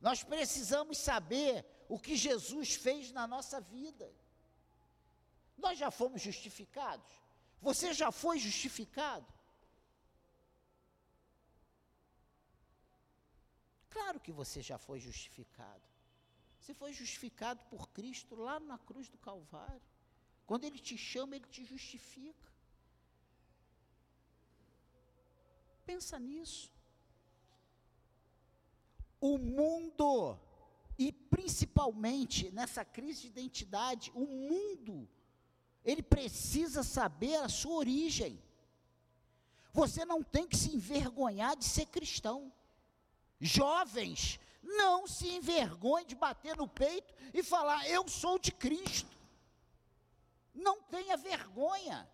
Nós 0.00 0.22
precisamos 0.22 0.96
saber 0.96 1.64
o 1.88 1.98
que 1.98 2.16
Jesus 2.16 2.74
fez 2.74 3.12
na 3.12 3.26
nossa 3.26 3.60
vida. 3.60 4.10
Nós 5.56 5.78
já 5.78 5.90
fomos 5.90 6.20
justificados? 6.22 7.10
Você 7.60 7.92
já 7.92 8.10
foi 8.10 8.38
justificado? 8.38 9.26
Claro 13.90 14.18
que 14.20 14.32
você 14.32 14.60
já 14.60 14.76
foi 14.76 14.98
justificado. 14.98 15.82
Você 16.58 16.74
foi 16.74 16.92
justificado 16.92 17.64
por 17.66 17.88
Cristo 17.90 18.34
lá 18.34 18.58
na 18.58 18.78
cruz 18.78 19.08
do 19.08 19.18
Calvário. 19.18 19.82
Quando 20.46 20.64
Ele 20.64 20.78
te 20.78 20.96
chama, 20.98 21.36
Ele 21.36 21.46
te 21.46 21.64
justifica. 21.64 22.52
Pensa 25.84 26.18
nisso. 26.18 26.72
O 29.20 29.38
mundo 29.38 30.38
principalmente 31.34 32.48
nessa 32.52 32.84
crise 32.84 33.22
de 33.22 33.26
identidade, 33.26 34.12
o 34.14 34.24
mundo, 34.24 35.08
ele 35.84 36.00
precisa 36.00 36.84
saber 36.84 37.34
a 37.36 37.48
sua 37.48 37.74
origem. 37.74 38.40
Você 39.72 40.04
não 40.04 40.22
tem 40.22 40.46
que 40.46 40.56
se 40.56 40.72
envergonhar 40.76 41.56
de 41.56 41.64
ser 41.64 41.86
cristão. 41.86 42.52
Jovens, 43.40 44.38
não 44.62 45.08
se 45.08 45.28
envergonhe 45.28 46.06
de 46.06 46.14
bater 46.14 46.56
no 46.56 46.68
peito 46.68 47.12
e 47.32 47.42
falar: 47.42 47.84
Eu 47.88 48.06
sou 48.06 48.38
de 48.38 48.52
Cristo. 48.52 49.10
Não 50.54 50.80
tenha 50.82 51.16
vergonha. 51.16 52.08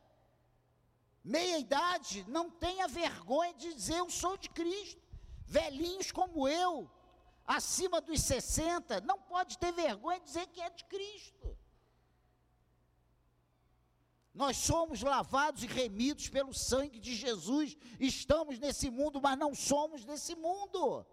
Meia 1.22 1.58
idade, 1.58 2.24
não 2.26 2.50
tenha 2.50 2.88
vergonha 2.88 3.52
de 3.52 3.74
dizer: 3.74 3.98
Eu 3.98 4.08
sou 4.08 4.38
de 4.38 4.48
Cristo. 4.48 4.98
Velhinhos 5.44 6.10
como 6.10 6.48
eu, 6.48 6.90
acima 7.56 8.00
dos 8.00 8.20
60, 8.20 9.00
não 9.00 9.18
pode 9.20 9.58
ter 9.58 9.72
vergonha 9.72 10.20
de 10.20 10.26
dizer 10.26 10.46
que 10.46 10.60
é 10.60 10.70
de 10.70 10.84
Cristo. 10.84 11.58
Nós 14.32 14.56
somos 14.56 15.02
lavados 15.02 15.64
e 15.64 15.66
remidos 15.66 16.28
pelo 16.28 16.54
sangue 16.54 17.00
de 17.00 17.12
Jesus, 17.16 17.76
estamos 17.98 18.60
nesse 18.60 18.88
mundo, 18.88 19.20
mas 19.20 19.36
não 19.36 19.52
somos 19.52 20.04
desse 20.04 20.36
mundo. 20.36 21.04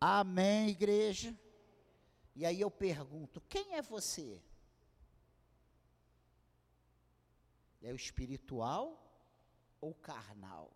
Amém, 0.00 0.68
igreja? 0.68 1.36
E 2.36 2.46
aí 2.46 2.60
eu 2.60 2.70
pergunto: 2.70 3.40
quem 3.48 3.74
é 3.74 3.82
você? 3.82 4.40
É 7.82 7.92
o 7.92 7.96
espiritual 7.96 8.86
ou 9.80 9.92
carnal? 9.94 10.72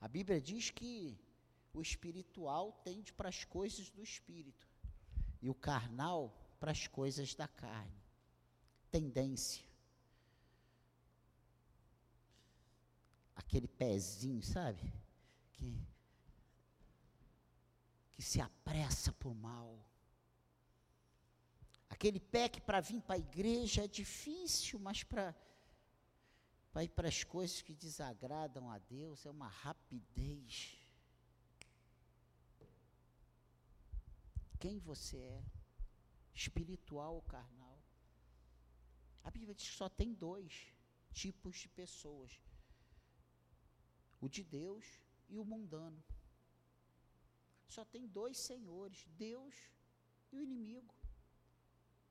A 0.00 0.06
Bíblia 0.06 0.40
diz 0.40 0.70
que 0.70 1.18
o 1.78 1.82
espiritual 1.82 2.72
tende 2.84 3.12
para 3.12 3.28
as 3.28 3.44
coisas 3.44 3.90
do 3.90 4.02
espírito 4.02 4.66
e 5.42 5.50
o 5.50 5.54
carnal 5.54 6.34
para 6.58 6.70
as 6.70 6.86
coisas 6.86 7.34
da 7.34 7.46
carne. 7.46 8.02
Tendência. 8.90 9.64
Aquele 13.34 13.68
pezinho, 13.68 14.42
sabe? 14.42 14.82
Que 15.52 15.86
que 18.16 18.22
se 18.22 18.40
apressa 18.40 19.12
por 19.12 19.34
mal. 19.34 19.78
Aquele 21.90 22.18
pé 22.18 22.48
que 22.48 22.62
para 22.62 22.80
vir 22.80 23.02
para 23.02 23.16
a 23.16 23.18
igreja 23.18 23.84
é 23.84 23.86
difícil, 23.86 24.78
mas 24.78 25.02
para 25.02 25.34
ir 26.82 26.88
para 26.88 27.08
as 27.08 27.22
coisas 27.22 27.60
que 27.60 27.74
desagradam 27.74 28.70
a 28.70 28.78
Deus 28.78 29.26
é 29.26 29.30
uma 29.30 29.48
rapidez. 29.48 30.85
Quem 34.58 34.78
você 34.78 35.18
é? 35.18 35.44
Espiritual 36.34 37.14
ou 37.14 37.22
carnal? 37.22 37.78
A 39.22 39.30
Bíblia 39.30 39.54
diz 39.54 39.68
que 39.68 39.76
só 39.76 39.88
tem 39.88 40.12
dois 40.12 40.72
tipos 41.12 41.56
de 41.58 41.68
pessoas: 41.68 42.40
o 44.20 44.28
de 44.28 44.44
Deus 44.44 44.84
e 45.28 45.38
o 45.38 45.44
mundano. 45.44 46.02
Só 47.68 47.84
tem 47.84 48.06
dois 48.06 48.38
senhores, 48.38 49.06
Deus 49.16 49.54
e 50.32 50.38
o 50.38 50.42
inimigo. 50.42 50.94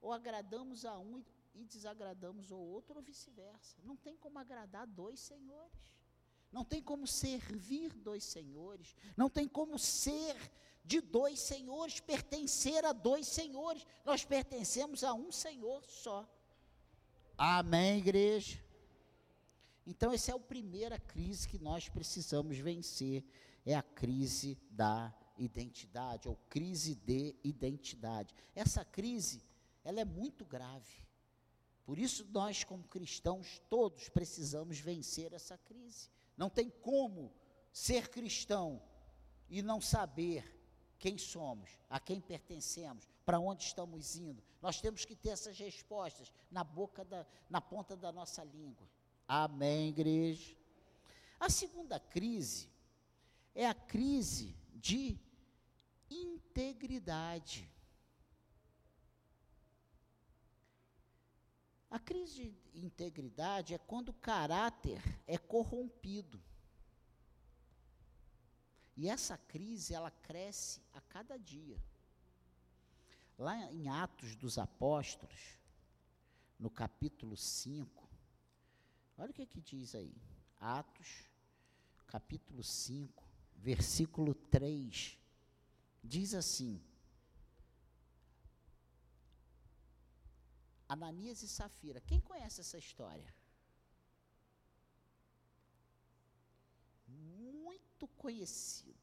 Ou 0.02 0.12
agradamos 0.12 0.86
a 0.86 0.98
um 1.00 1.24
e 1.54 1.64
desagradamos 1.64 2.52
o 2.52 2.58
outro, 2.58 2.96
ou 2.96 3.02
vice-versa. 3.02 3.78
Não 3.84 3.96
tem 3.96 4.18
como 4.18 4.38
agradar 4.38 4.86
dois 4.86 5.20
senhores. 5.20 5.94
Não 6.52 6.64
tem 6.64 6.82
como 6.82 7.08
servir 7.08 7.94
dois 7.94 8.24
senhores. 8.24 8.96
Não 9.16 9.30
tem 9.30 9.48
como 9.48 9.80
ser 9.80 10.36
de 10.86 11.02
dois 11.02 11.40
senhores, 11.40 12.00
pertencer 12.00 12.86
a 12.86 12.94
dois 12.94 13.28
senhores. 13.28 13.86
Nós 14.06 14.24
pertencemos 14.24 15.04
a 15.04 15.14
um 15.14 15.32
Senhor 15.32 15.84
só. 15.86 16.30
Amém, 17.38 17.98
igreja? 17.98 18.64
Então, 19.86 20.12
essa 20.12 20.32
é 20.32 20.36
a 20.36 20.40
primeira 20.40 21.00
crise 21.00 21.48
que 21.48 21.60
nós 21.60 21.90
precisamos 21.90 22.58
vencer: 22.58 23.24
é 23.66 23.76
a 23.76 23.84
crise 23.84 24.58
da 24.70 25.14
identidade, 25.38 26.28
ou 26.28 26.38
crise 26.50 26.96
de 26.96 27.36
identidade. 27.44 28.34
Essa 28.56 28.86
crise, 28.86 29.44
ela 29.84 30.00
é 30.00 30.06
muito 30.06 30.46
grave. 30.46 31.06
Por 31.84 32.00
isso, 32.00 32.26
nós, 32.32 32.64
como 32.64 32.84
cristãos, 32.88 33.62
todos 33.70 34.10
precisamos 34.10 34.80
vencer 34.80 35.34
essa 35.34 35.58
crise. 35.58 36.10
Não 36.36 36.50
tem 36.50 36.70
como 36.70 37.32
ser 37.72 38.10
cristão 38.10 38.82
e 39.48 39.62
não 39.62 39.80
saber 39.80 40.55
quem 40.98 41.18
somos, 41.18 41.70
a 41.90 42.00
quem 42.00 42.20
pertencemos, 42.20 43.08
para 43.26 43.40
onde 43.40 43.64
estamos 43.64 44.16
indo. 44.16 44.44
Nós 44.62 44.80
temos 44.80 45.06
que 45.06 45.16
ter 45.16 45.30
essas 45.30 45.58
respostas 45.58 46.32
na 46.50 46.64
boca 46.64 47.04
da, 47.04 47.26
na 47.50 47.62
ponta 47.62 47.96
da 47.96 48.12
nossa 48.12 48.44
língua. 48.44 48.88
Amém, 49.28 49.90
igreja. 49.90 50.56
A 51.40 51.50
segunda 51.50 52.00
crise 52.00 52.70
é 53.54 53.68
a 53.68 53.74
crise 53.74 54.56
de 54.74 55.20
integridade. 56.10 57.72
A 61.90 62.00
crise 62.00 62.54
de 62.74 62.86
integridade 62.86 63.74
é 63.74 63.78
quando 63.78 64.10
o 64.10 64.14
caráter 64.14 65.02
é 65.26 65.38
corrompido. 65.38 66.42
E 68.96 69.10
essa 69.10 69.38
crise, 69.38 69.94
ela 69.94 70.10
cresce 70.10 70.82
a 70.94 71.02
cada 71.02 71.38
dia. 71.38 71.82
Lá 73.38 73.72
em 73.72 73.90
Atos 73.90 74.36
dos 74.36 74.58
Apóstolos, 74.58 75.60
no 76.58 76.70
capítulo 76.70 77.36
5, 77.36 78.10
olha 79.18 79.32
o 79.32 79.34
que, 79.34 79.46
que 79.46 79.60
diz 79.60 79.94
aí. 79.94 80.16
Atos, 80.58 81.30
capítulo 82.08 82.64
5, 82.64 83.24
versículo 83.58 84.34
3, 84.34 85.18
diz 86.02 86.34
assim: 86.34 86.82
Ananias 90.88 91.44
e 91.44 91.48
Safira. 91.50 92.00
Quem 92.00 92.22
conhece 92.22 92.62
essa 92.62 92.78
história? 92.78 93.34
Muito 97.96 98.08
conhecida. 98.18 98.94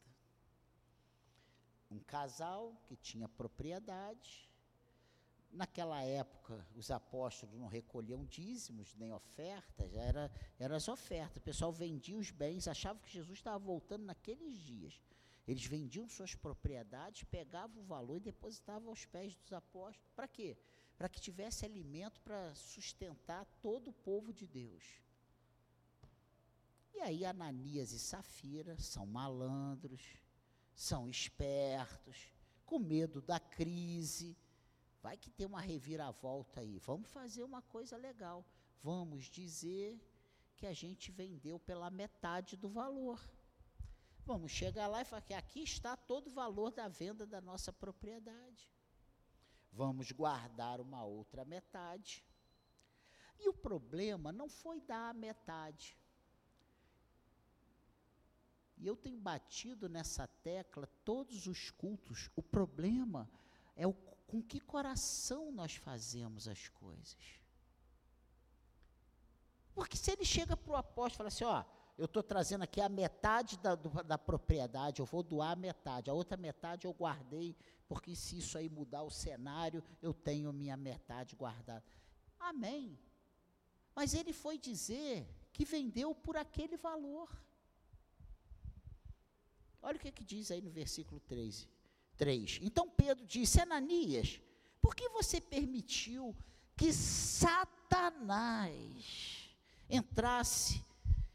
Um 1.91 1.99
casal 1.99 2.77
que 2.87 2.95
tinha 2.95 3.27
propriedade. 3.27 4.51
Naquela 5.51 6.03
época, 6.03 6.67
os 6.75 6.91
apóstolos 6.91 7.59
não 7.59 7.69
recolhiam 7.69 8.25
dízimos 8.25 8.95
nem 8.95 9.13
ofertas, 9.13 9.95
era, 9.95 10.31
eram 10.59 10.77
as 10.77 10.89
ofertas. 10.89 11.37
O 11.37 11.41
pessoal 11.41 11.73
vendia 11.73 12.17
os 12.17 12.31
bens, 12.31 12.69
achava 12.69 12.99
que 13.01 13.11
Jesus 13.11 13.39
estava 13.39 13.59
voltando 13.59 14.05
naqueles 14.05 14.59
dias. 14.59 15.01
Eles 15.49 15.65
vendiam 15.65 16.09
suas 16.09 16.35
propriedades, 16.35 17.25
pegavam 17.25 17.83
o 17.83 17.87
valor 17.87 18.19
e 18.19 18.21
depositavam 18.21 18.91
aos 18.91 19.07
pés 19.07 19.35
dos 19.35 19.53
apóstolos. 19.53 20.11
Para 20.15 20.29
quê? 20.29 20.57
para 21.03 21.09
que 21.09 21.21
tivesse 21.21 21.65
alimento 21.65 22.21
para 22.21 22.55
sustentar 22.55 23.45
todo 23.61 23.89
o 23.89 23.93
povo 23.93 24.33
de 24.33 24.47
Deus. 24.47 24.85
E 26.95 27.01
aí 27.01 27.25
Ananias 27.25 27.93
e 27.93 27.99
Safira 27.99 28.79
são 28.79 29.07
malandros, 29.07 30.03
são 30.75 31.09
espertos, 31.09 32.33
com 32.65 32.79
medo 32.79 33.21
da 33.21 33.41
crise. 33.41 34.37
Vai 35.03 35.17
que 35.17 35.31
tem 35.31 35.47
uma 35.47 35.61
reviravolta 35.61 36.61
aí. 36.61 36.79
Vamos 36.79 37.11
fazer 37.11 37.43
uma 37.43 37.63
coisa 37.63 37.97
legal. 37.97 38.45
Vamos 38.81 39.27
dizer 39.27 40.01
que 40.57 40.67
a 40.67 40.73
gente 40.73 41.11
vendeu 41.11 41.59
pela 41.59 41.91
metade 41.91 42.57
do 42.57 42.69
valor. 42.69 43.21
Vamos 44.25 44.53
chegar 44.53 44.87
lá 44.87 45.03
e 45.03 45.05
falar 45.05 45.23
que 45.23 45.35
aqui 45.35 45.63
está 45.63 45.97
todo 45.97 46.29
o 46.29 46.33
valor 46.33 46.71
da 46.71 46.87
venda 46.89 47.27
da 47.27 47.41
nossa 47.41 47.73
propriedade 47.73 48.71
vamos 49.73 50.13
guardar 50.13 50.81
uma 50.81 51.03
outra 51.03 51.45
metade. 51.45 52.25
E 53.39 53.49
o 53.49 53.55
problema 53.55 54.31
não 54.31 54.49
foi 54.49 54.81
dar 54.81 55.11
a 55.11 55.15
metade. 55.15 55.97
E 58.83 58.87
eu 58.87 58.97
tenho 58.97 59.19
batido 59.19 59.89
nessa 59.89 60.27
tecla 60.27 60.89
todos 61.05 61.47
os 61.47 61.71
cultos. 61.71 62.29
O 62.35 62.43
problema 62.43 63.31
é 63.77 63.87
o, 63.87 63.95
com 64.27 64.43
que 64.43 64.61
coração 64.61 65.53
nós 65.53 65.77
fazemos 65.77 66.49
as 66.49 66.69
coisas. 66.69 67.17
Porque 69.75 69.97
se 69.97 70.11
ele 70.11 70.25
chega 70.25 70.57
para 70.57 70.73
o 70.73 70.77
apóstolo 70.77 71.15
e 71.15 71.19
fala 71.19 71.29
assim: 71.29 71.45
ó, 71.45 71.65
eu 71.97 72.07
estou 72.07 72.23
trazendo 72.23 72.63
aqui 72.65 72.81
a 72.81 72.89
metade 72.89 73.57
da, 73.59 73.75
do, 73.75 73.89
da 74.03 74.19
propriedade, 74.19 75.01
eu 75.01 75.07
vou 75.07 75.23
doar 75.23 75.53
a 75.53 75.57
metade, 75.57 76.11
a 76.11 76.15
outra 76.15 76.37
metade 76.37 76.87
eu 76.87 76.93
guardei 76.93 77.57
porque 77.93 78.17
se 78.17 78.39
isso 78.39 78.57
aí 78.57 78.71
mudar 78.71 79.03
o 79.03 79.11
cenário, 79.11 79.85
eu 80.01 80.15
tenho 80.15 80.51
minha 80.51 80.79
metade 80.79 81.37
guardada. 81.37 81.85
Amém. 82.41 82.99
Mas 83.95 84.15
ele 84.15 84.33
foi 84.33 84.57
dizer 84.57 85.29
que 85.53 85.63
vendeu 85.63 86.15
por 86.15 86.35
aquele 86.35 86.79
valor. 86.79 87.29
Olha 89.83 89.97
o 89.97 90.01
que, 90.01 90.13
que 90.13 90.25
diz 90.25 90.51
aí 90.51 90.63
no 90.63 90.71
versículo 90.71 91.21
3, 91.21 91.69
3. 92.17 92.61
Então 92.63 92.89
Pedro 92.89 93.27
disse: 93.27 93.61
Ananias, 93.61 94.41
por 94.81 94.95
que 94.95 95.09
você 95.09 95.41
permitiu 95.41 96.35
que 96.77 96.93
Satanás 96.93 98.31
entrasse, 99.91 100.83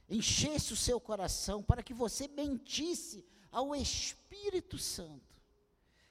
enchesse 0.10 0.74
o 0.74 0.78
seu 0.78 1.00
coração, 1.00 1.62
para 1.62 1.84
que 1.84 1.94
você 1.94 2.28
mentisse 2.28 3.26
ao 3.52 3.76
Espírito 3.76 4.78
Santo? 4.78 5.38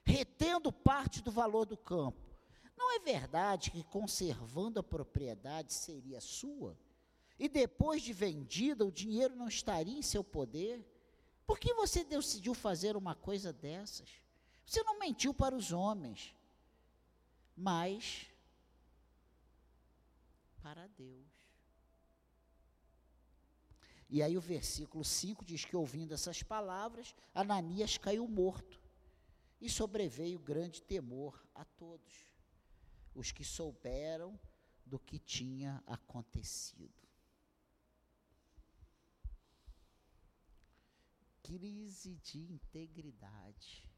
retendo 0.07 0.73
parte 0.73 1.21
do 1.21 1.33
valor 1.33 1.67
do 1.67 1.77
campo. 1.77 2.25
Não 2.77 2.95
é 2.95 3.01
verdade 3.01 3.73
que 3.73 3.83
conservando 3.83 4.79
a 4.79 4.83
propriedade 4.83 5.75
seria 5.75 6.21
sua? 6.21 6.79
E 7.39 7.49
depois 7.49 8.03
de 8.03 8.13
vendida, 8.13 8.87
o 8.87 8.93
dinheiro 8.93 9.35
não 9.35 9.49
estaria 9.49 9.99
em 9.99 10.03
seu 10.03 10.23
poder? 10.23 10.87
Por 11.47 11.59
que 11.59 11.73
você 11.75 12.03
decidiu 12.03 12.55
fazer 12.55 12.97
uma 12.97 13.15
coisa 13.15 13.53
dessas? 13.53 14.09
Você 14.67 14.83
não 14.83 14.99
mentiu 14.99 15.33
para 15.33 15.55
os 15.55 15.73
homens, 15.73 16.35
mas 17.57 18.27
para 20.61 20.89
Deus. 20.89 21.25
E 24.09 24.23
aí 24.23 24.37
o 24.37 24.41
versículo 24.41 25.05
5 25.05 25.45
diz 25.45 25.65
que 25.65 25.77
ouvindo 25.77 26.13
essas 26.15 26.43
palavras, 26.43 27.15
Ananias 27.35 27.97
caiu 27.97 28.27
morto. 28.27 28.81
E 29.61 29.71
sobreveio 29.71 30.39
grande 30.39 30.83
temor 30.83 31.43
a 31.55 31.65
todos, 31.65 32.13
os 33.15 33.33
que 33.33 33.43
souberam 33.43 34.39
do 34.85 34.99
que 34.99 35.19
tinha 35.19 35.83
acontecido. 35.87 37.06
Crise 41.47 42.17
de 42.25 42.41
integridade. 42.41 43.89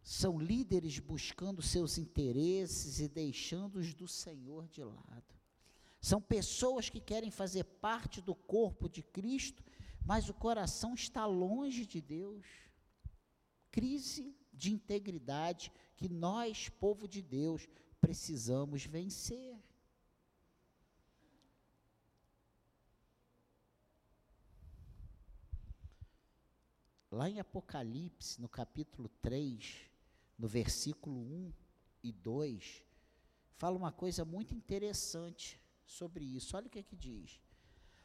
São 0.00 0.38
líderes 0.38 1.00
buscando 1.00 1.60
seus 1.60 1.98
interesses 1.98 3.00
e 3.00 3.08
deixando-os 3.08 3.92
do 3.92 4.06
Senhor 4.06 4.68
de 4.68 4.84
lado. 4.84 5.34
São 6.00 6.20
pessoas 6.22 6.88
que 6.88 7.00
querem 7.00 7.32
fazer 7.32 7.64
parte 7.64 8.20
do 8.20 8.36
corpo 8.36 8.88
de 8.88 9.02
Cristo, 9.02 9.64
mas 10.06 10.28
o 10.28 10.34
coração 10.34 10.94
está 10.94 11.26
longe 11.26 11.84
de 11.86 12.00
Deus. 12.00 12.46
crise 13.72 14.36
de 14.52 14.70
integridade 14.70 15.72
que 15.96 16.08
nós, 16.08 16.68
povo 16.68 17.08
de 17.08 17.20
Deus, 17.20 17.68
precisamos 18.00 18.84
vencer. 18.84 19.60
Lá 27.12 27.28
em 27.28 27.38
Apocalipse, 27.38 28.40
no 28.40 28.48
capítulo 28.48 29.06
3, 29.20 29.82
no 30.38 30.48
versículo 30.48 31.20
1 31.20 31.52
e 32.04 32.10
2, 32.10 32.86
fala 33.58 33.76
uma 33.76 33.92
coisa 33.92 34.24
muito 34.24 34.54
interessante 34.54 35.60
sobre 35.84 36.24
isso. 36.24 36.56
Olha 36.56 36.68
o 36.68 36.70
que 36.70 36.78
é 36.78 36.82
que 36.82 36.96
diz. 36.96 37.38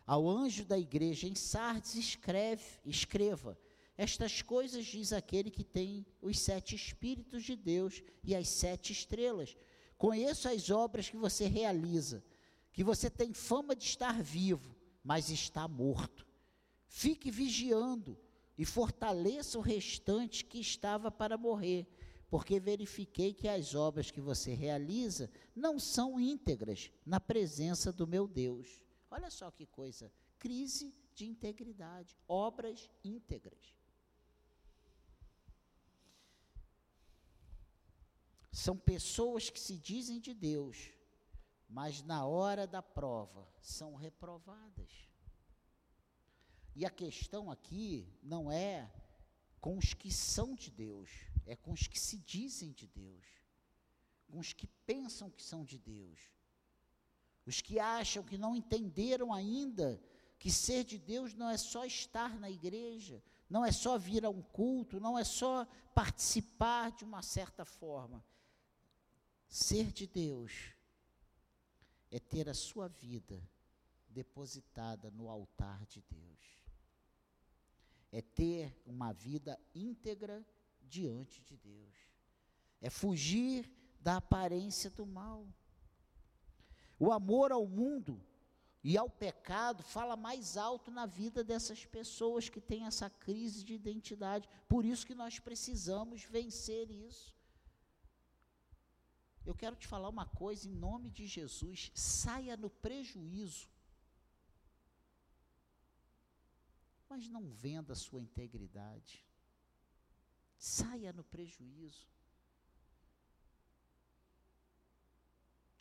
Ao 0.05 0.27
anjo 0.27 0.65
da 0.65 0.77
igreja 0.77 1.25
em 1.25 1.35
Sardes 1.35 1.95
escreve, 1.95 2.65
escreva: 2.83 3.57
Estas 3.97 4.41
coisas 4.41 4.85
diz 4.85 5.13
aquele 5.13 5.51
que 5.51 5.63
tem 5.63 6.05
os 6.21 6.37
sete 6.37 6.75
espíritos 6.75 7.45
de 7.45 7.55
Deus 7.55 8.03
e 8.21 8.35
as 8.35 8.49
sete 8.49 8.91
estrelas. 8.91 9.55
Conheço 9.97 10.49
as 10.49 10.69
obras 10.69 11.09
que 11.09 11.15
você 11.15 11.47
realiza, 11.47 12.21
que 12.73 12.83
você 12.83 13.09
tem 13.09 13.31
fama 13.31 13.73
de 13.73 13.85
estar 13.85 14.21
vivo, 14.21 14.75
mas 15.01 15.29
está 15.29 15.65
morto. 15.65 16.27
Fique 16.89 17.31
vigiando 17.31 18.17
e 18.57 18.65
fortaleça 18.65 19.57
o 19.57 19.61
restante 19.61 20.43
que 20.43 20.59
estava 20.59 21.11
para 21.11 21.37
morrer, 21.37 21.87
porque 22.29 22.59
verifiquei 22.59 23.33
que 23.33 23.47
as 23.47 23.75
obras 23.75 24.11
que 24.11 24.19
você 24.19 24.53
realiza 24.53 25.29
não 25.55 25.79
são 25.79 26.19
íntegras 26.19 26.91
na 27.05 27.19
presença 27.19 27.91
do 27.91 28.07
meu 28.07 28.27
Deus. 28.27 28.81
Olha 29.09 29.29
só 29.29 29.49
que 29.51 29.65
coisa, 29.65 30.11
crise 30.39 30.93
de 31.13 31.25
integridade, 31.25 32.17
obras 32.27 32.89
íntegras. 33.03 33.75
São 38.51 38.75
pessoas 38.75 39.49
que 39.51 39.59
se 39.59 39.77
dizem 39.77 40.19
de 40.19 40.33
Deus, 40.33 40.89
mas 41.69 42.01
na 42.01 42.25
hora 42.25 42.65
da 42.65 42.81
prova 42.81 43.47
são 43.61 43.95
reprovadas. 43.95 45.06
E 46.77 46.85
a 46.85 46.91
questão 46.91 47.49
aqui 47.49 48.07
não 48.21 48.51
é 48.51 48.87
com 49.59 49.79
os 49.79 49.95
que 49.95 50.11
são 50.11 50.53
de 50.53 50.69
Deus, 50.69 51.09
é 51.47 51.55
com 51.55 51.71
os 51.71 51.87
que 51.87 51.99
se 51.99 52.19
dizem 52.19 52.71
de 52.71 52.85
Deus, 52.85 53.25
com 54.27 54.37
os 54.37 54.53
que 54.53 54.67
pensam 54.85 55.31
que 55.31 55.41
são 55.41 55.65
de 55.65 55.79
Deus, 55.79 56.19
os 57.47 57.61
que 57.61 57.79
acham 57.79 58.23
que 58.23 58.37
não 58.37 58.55
entenderam 58.55 59.33
ainda 59.33 59.99
que 60.37 60.51
ser 60.51 60.83
de 60.83 60.99
Deus 60.99 61.33
não 61.33 61.49
é 61.49 61.57
só 61.57 61.83
estar 61.83 62.39
na 62.39 62.47
igreja, 62.47 63.23
não 63.49 63.65
é 63.65 63.71
só 63.71 63.97
vir 63.97 64.23
a 64.23 64.29
um 64.29 64.43
culto, 64.43 64.99
não 64.99 65.17
é 65.17 65.23
só 65.23 65.65
participar 65.95 66.91
de 66.91 67.03
uma 67.03 67.23
certa 67.23 67.65
forma. 67.65 68.23
Ser 69.49 69.91
de 69.91 70.05
Deus 70.05 70.75
é 72.11 72.19
ter 72.19 72.47
a 72.47 72.53
sua 72.53 72.87
vida 72.87 73.41
depositada 74.09 75.09
no 75.09 75.27
altar 75.27 75.83
de 75.87 76.03
Deus 76.03 76.56
é 78.11 78.21
ter 78.21 78.75
uma 78.85 79.11
vida 79.11 79.59
íntegra 79.75 80.45
diante 80.81 81.41
de 81.41 81.57
Deus, 81.57 81.95
é 82.81 82.89
fugir 82.89 83.69
da 83.99 84.17
aparência 84.17 84.89
do 84.89 85.05
mal. 85.05 85.45
O 86.99 87.11
amor 87.11 87.51
ao 87.51 87.67
mundo 87.67 88.21
e 88.83 88.97
ao 88.97 89.09
pecado 89.09 89.83
fala 89.83 90.15
mais 90.15 90.55
alto 90.55 90.89
na 90.89 91.05
vida 91.05 91.43
dessas 91.43 91.85
pessoas 91.85 92.47
que 92.47 92.61
têm 92.61 92.85
essa 92.85 93.09
crise 93.09 93.63
de 93.63 93.73
identidade. 93.73 94.47
Por 94.67 94.85
isso 94.85 95.05
que 95.05 95.13
nós 95.13 95.39
precisamos 95.39 96.23
vencer 96.23 96.89
isso. 96.89 97.35
Eu 99.45 99.55
quero 99.55 99.75
te 99.75 99.87
falar 99.87 100.09
uma 100.09 100.25
coisa 100.25 100.67
em 100.67 100.73
nome 100.73 101.09
de 101.09 101.25
Jesus: 101.27 101.91
saia 101.93 102.55
no 102.55 102.69
prejuízo 102.69 103.69
mas 107.09 107.27
não 107.27 107.49
venda 107.49 107.95
sua 107.95 108.21
integridade. 108.21 109.25
Saia 110.57 111.13
no 111.13 111.23
prejuízo. 111.23 112.07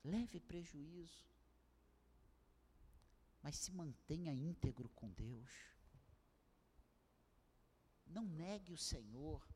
Leve 0.04 0.38
prejuízo. 0.40 1.24
Mas 3.42 3.56
se 3.56 3.72
mantenha 3.72 4.32
íntegro 4.32 4.88
com 4.90 5.10
Deus. 5.10 5.50
Não 8.06 8.24
negue 8.24 8.72
o 8.72 8.78
Senhor 8.78 9.46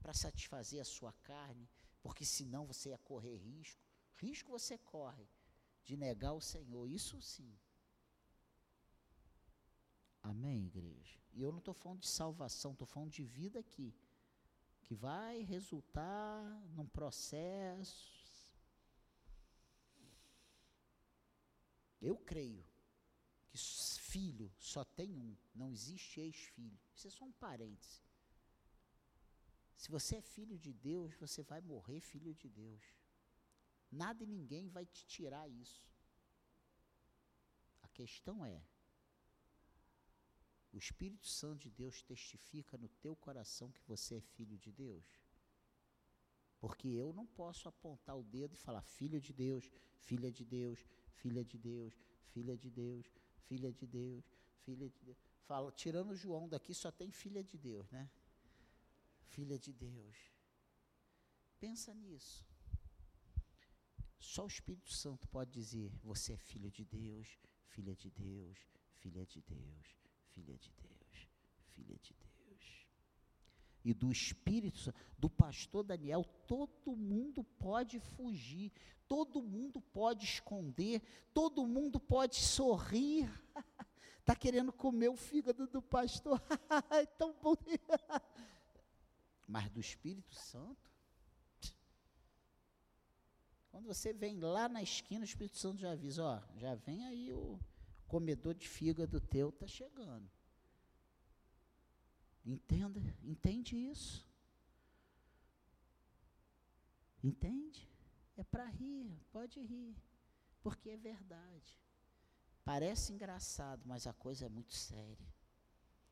para 0.00 0.14
satisfazer 0.14 0.80
a 0.80 0.84
sua 0.84 1.12
carne, 1.12 1.68
porque 2.02 2.24
senão 2.24 2.66
você 2.66 2.90
ia 2.90 2.98
correr 2.98 3.36
risco. 3.36 3.82
Risco 4.16 4.50
você 4.50 4.78
corre 4.78 5.28
de 5.84 5.96
negar 5.96 6.32
o 6.32 6.40
Senhor, 6.40 6.86
isso 6.86 7.20
sim. 7.20 7.58
Amém, 10.22 10.66
igreja? 10.66 11.18
E 11.32 11.42
eu 11.42 11.50
não 11.50 11.58
estou 11.58 11.74
falando 11.74 12.00
de 12.00 12.08
salvação, 12.08 12.72
estou 12.72 12.86
falando 12.86 13.10
de 13.10 13.24
vida 13.24 13.58
aqui, 13.58 13.94
que 14.82 14.94
vai 14.94 15.42
resultar 15.42 16.42
num 16.74 16.86
processo. 16.86 18.20
Eu 22.00 22.16
creio 22.16 22.64
que 23.48 23.58
filho 23.58 24.52
só 24.58 24.84
tem 24.84 25.16
um, 25.16 25.36
não 25.54 25.70
existe 25.70 26.20
ex-filho. 26.20 26.78
Isso 26.94 27.06
é 27.06 27.10
só 27.10 27.24
um 27.24 27.32
parêntese. 27.32 28.02
Se 29.76 29.90
você 29.90 30.16
é 30.16 30.20
filho 30.20 30.58
de 30.58 30.72
Deus, 30.72 31.14
você 31.14 31.42
vai 31.42 31.60
morrer 31.60 32.00
filho 32.00 32.34
de 32.34 32.48
Deus. 32.48 32.82
Nada 33.90 34.22
e 34.22 34.26
ninguém 34.26 34.68
vai 34.68 34.84
te 34.84 35.06
tirar 35.06 35.48
isso. 35.48 35.88
A 37.82 37.88
questão 37.88 38.44
é, 38.44 38.62
o 40.72 40.78
Espírito 40.78 41.26
Santo 41.26 41.62
de 41.62 41.70
Deus 41.70 42.02
testifica 42.02 42.78
no 42.78 42.88
teu 42.88 43.16
coração 43.16 43.72
que 43.72 43.82
você 43.86 44.16
é 44.16 44.20
filho 44.20 44.56
de 44.56 44.70
Deus? 44.70 45.04
Porque 46.60 46.88
eu 46.88 47.12
não 47.12 47.26
posso 47.26 47.68
apontar 47.68 48.16
o 48.16 48.22
dedo 48.22 48.54
e 48.54 48.58
falar 48.58 48.82
filho 48.82 49.20
de 49.20 49.32
Deus, 49.32 49.68
filha 49.96 50.30
de 50.30 50.44
Deus, 50.44 50.78
filha 51.14 51.44
de 51.44 51.58
Deus, 51.58 51.94
filha 52.26 52.56
de 52.56 52.70
Deus, 52.70 53.06
filha 53.46 53.72
de 53.72 53.86
Deus, 53.86 54.24
filha 54.64 54.88
de 54.88 55.00
Deus. 55.02 55.18
Fala, 55.40 55.72
tirando 55.72 56.14
João 56.14 56.48
daqui 56.48 56.72
só 56.72 56.92
tem 56.92 57.10
filha 57.10 57.42
de 57.42 57.58
Deus, 57.58 57.90
né? 57.90 58.08
Filha 59.24 59.58
de 59.58 59.72
Deus. 59.72 60.16
Pensa 61.58 61.92
nisso. 61.94 62.46
Só 64.18 64.44
o 64.44 64.48
Espírito 64.48 64.92
Santo 64.92 65.26
pode 65.28 65.50
dizer: 65.50 65.90
você 66.02 66.34
é 66.34 66.36
filho 66.36 66.70
de 66.70 66.84
Deus, 66.84 67.38
filha 67.64 67.96
de 67.96 68.10
Deus, 68.10 68.58
filha 68.98 69.26
de 69.26 69.40
Deus 69.40 69.99
filha 70.34 70.56
de 70.56 70.70
Deus, 70.72 71.28
filha 71.74 71.96
de 71.98 72.14
Deus. 72.14 72.30
E 73.84 73.94
do 73.94 74.10
Espírito, 74.12 74.92
do 75.18 75.30
pastor 75.30 75.82
Daniel, 75.82 76.24
todo 76.46 76.94
mundo 76.94 77.42
pode 77.42 77.98
fugir, 77.98 78.72
todo 79.08 79.42
mundo 79.42 79.80
pode 79.80 80.24
esconder, 80.24 81.02
todo 81.32 81.66
mundo 81.66 81.98
pode 81.98 82.36
sorrir. 82.36 83.30
Está 84.18 84.36
querendo 84.38 84.72
comer 84.72 85.08
o 85.08 85.16
fígado 85.16 85.66
do 85.66 85.80
pastor, 85.80 86.40
é 86.90 87.06
tão 87.06 87.34
bom. 87.40 87.56
Mas 89.46 89.70
do 89.70 89.80
Espírito 89.80 90.34
Santo, 90.34 90.90
quando 93.70 93.86
você 93.86 94.12
vem 94.12 94.38
lá 94.38 94.68
na 94.68 94.82
esquina, 94.82 95.22
o 95.22 95.24
Espírito 95.24 95.56
Santo 95.56 95.78
já 95.78 95.92
avisa, 95.92 96.22
ó, 96.22 96.40
já 96.56 96.74
vem 96.74 97.04
aí 97.06 97.32
o, 97.32 97.58
comedor 98.10 98.54
de 98.54 98.68
fígado 98.68 99.20
teu 99.20 99.50
está 99.50 99.68
chegando. 99.68 100.28
Entenda, 102.44 103.00
entende 103.22 103.76
isso? 103.76 104.26
Entende? 107.22 107.88
É 108.36 108.42
para 108.42 108.64
rir, 108.64 109.16
pode 109.30 109.60
rir, 109.60 109.94
porque 110.60 110.90
é 110.90 110.96
verdade. 110.96 111.78
Parece 112.64 113.12
engraçado, 113.12 113.82
mas 113.86 114.08
a 114.08 114.12
coisa 114.12 114.46
é 114.46 114.48
muito 114.48 114.74
séria. 114.74 115.32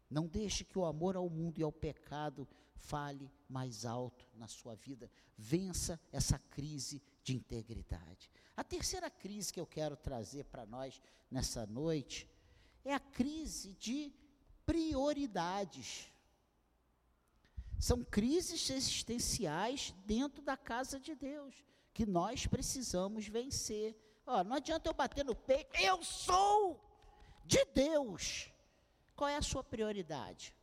Não 0.09 0.29
deixe 0.29 0.65
que 0.65 0.79
o 0.79 0.85
amor 0.85 1.17
ao 1.17 1.29
mundo 1.29 1.59
e 1.59 1.65
ao 1.65 1.73
pecado 1.73 2.47
fale 2.77 3.29
mais 3.49 3.85
alto 3.85 4.25
na 4.35 4.47
sua 4.47 4.77
vida. 4.77 5.11
Vença 5.37 6.01
essa 6.13 6.39
crise 6.39 7.03
de 7.29 7.37
integridade. 7.37 8.31
A 8.57 8.65
terceira 8.65 9.11
crise 9.11 9.53
que 9.53 9.61
eu 9.61 9.67
quero 9.67 9.97
trazer 9.97 10.45
para 10.45 10.65
nós 10.65 11.01
nessa 11.31 11.67
noite 11.67 12.27
é 12.85 12.95
a 12.95 12.99
crise 12.99 13.75
de 13.75 14.11
prioridades. 14.65 16.11
São 17.79 18.03
crises 18.03 18.71
existenciais 18.71 19.95
dentro 20.07 20.41
da 20.41 20.57
casa 20.57 20.99
de 20.99 21.15
Deus 21.15 21.55
que 21.93 22.07
nós 22.07 22.47
precisamos 22.47 23.29
vencer. 23.29 23.95
Ó, 24.27 24.43
não 24.43 24.57
adianta 24.57 24.89
eu 24.89 24.95
bater 24.95 25.25
no 25.25 25.35
peito, 25.35 25.77
eu 25.77 26.03
sou 26.03 26.81
de 27.45 27.63
Deus. 27.67 28.51
Qual 29.15 29.29
é 29.29 29.37
a 29.37 29.43
sua 29.43 29.63
prioridade? 29.63 30.55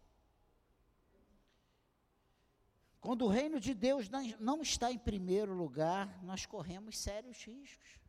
Quando 3.06 3.26
o 3.26 3.28
reino 3.28 3.60
de 3.60 3.76
Deus 3.76 4.10
não 4.40 4.64
está 4.64 4.92
em 4.92 4.98
primeiro 4.98 5.54
lugar, 5.54 6.24
nós 6.24 6.48
corremos 6.48 6.98
sérios 6.98 7.38
riscos. 7.46 8.00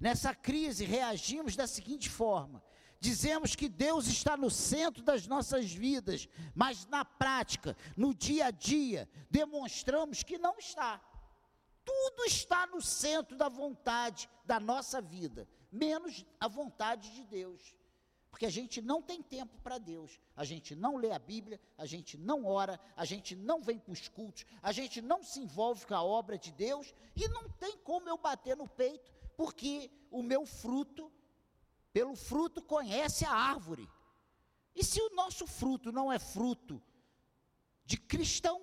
Nessa 0.00 0.34
crise, 0.34 0.86
reagimos 0.86 1.54
da 1.54 1.66
seguinte 1.66 2.08
forma: 2.08 2.64
dizemos 2.98 3.54
que 3.54 3.68
Deus 3.68 4.06
está 4.06 4.34
no 4.34 4.48
centro 4.48 5.02
das 5.02 5.26
nossas 5.26 5.70
vidas, 5.70 6.30
mas 6.54 6.86
na 6.86 7.04
prática, 7.04 7.76
no 7.94 8.14
dia 8.14 8.46
a 8.46 8.50
dia, 8.50 9.06
demonstramos 9.30 10.22
que 10.22 10.38
não 10.38 10.56
está. 10.56 10.98
Tudo 11.84 12.24
está 12.24 12.66
no 12.66 12.80
centro 12.80 13.36
da 13.36 13.50
vontade 13.50 14.30
da 14.46 14.58
nossa 14.58 14.98
vida, 14.98 15.46
menos 15.70 16.24
a 16.40 16.48
vontade 16.48 17.14
de 17.14 17.22
Deus. 17.22 17.74
Porque 18.36 18.44
a 18.44 18.50
gente 18.50 18.82
não 18.82 19.00
tem 19.00 19.22
tempo 19.22 19.58
para 19.62 19.78
Deus, 19.78 20.20
a 20.36 20.44
gente 20.44 20.76
não 20.76 20.98
lê 20.98 21.10
a 21.10 21.18
Bíblia, 21.18 21.58
a 21.78 21.86
gente 21.86 22.18
não 22.18 22.44
ora, 22.44 22.78
a 22.94 23.02
gente 23.02 23.34
não 23.34 23.62
vem 23.62 23.78
para 23.78 23.92
os 23.94 24.08
cultos, 24.08 24.44
a 24.62 24.72
gente 24.72 25.00
não 25.00 25.22
se 25.22 25.40
envolve 25.40 25.86
com 25.86 25.94
a 25.94 26.02
obra 26.02 26.36
de 26.36 26.52
Deus 26.52 26.94
e 27.16 27.26
não 27.28 27.48
tem 27.48 27.78
como 27.78 28.10
eu 28.10 28.18
bater 28.18 28.54
no 28.54 28.68
peito, 28.68 29.10
porque 29.38 29.90
o 30.10 30.22
meu 30.22 30.44
fruto 30.44 31.10
pelo 31.94 32.14
fruto 32.14 32.60
conhece 32.60 33.24
a 33.24 33.32
árvore. 33.32 33.88
E 34.74 34.84
se 34.84 35.00
o 35.00 35.14
nosso 35.14 35.46
fruto 35.46 35.90
não 35.90 36.12
é 36.12 36.18
fruto 36.18 36.82
de 37.86 37.96
cristão, 37.96 38.60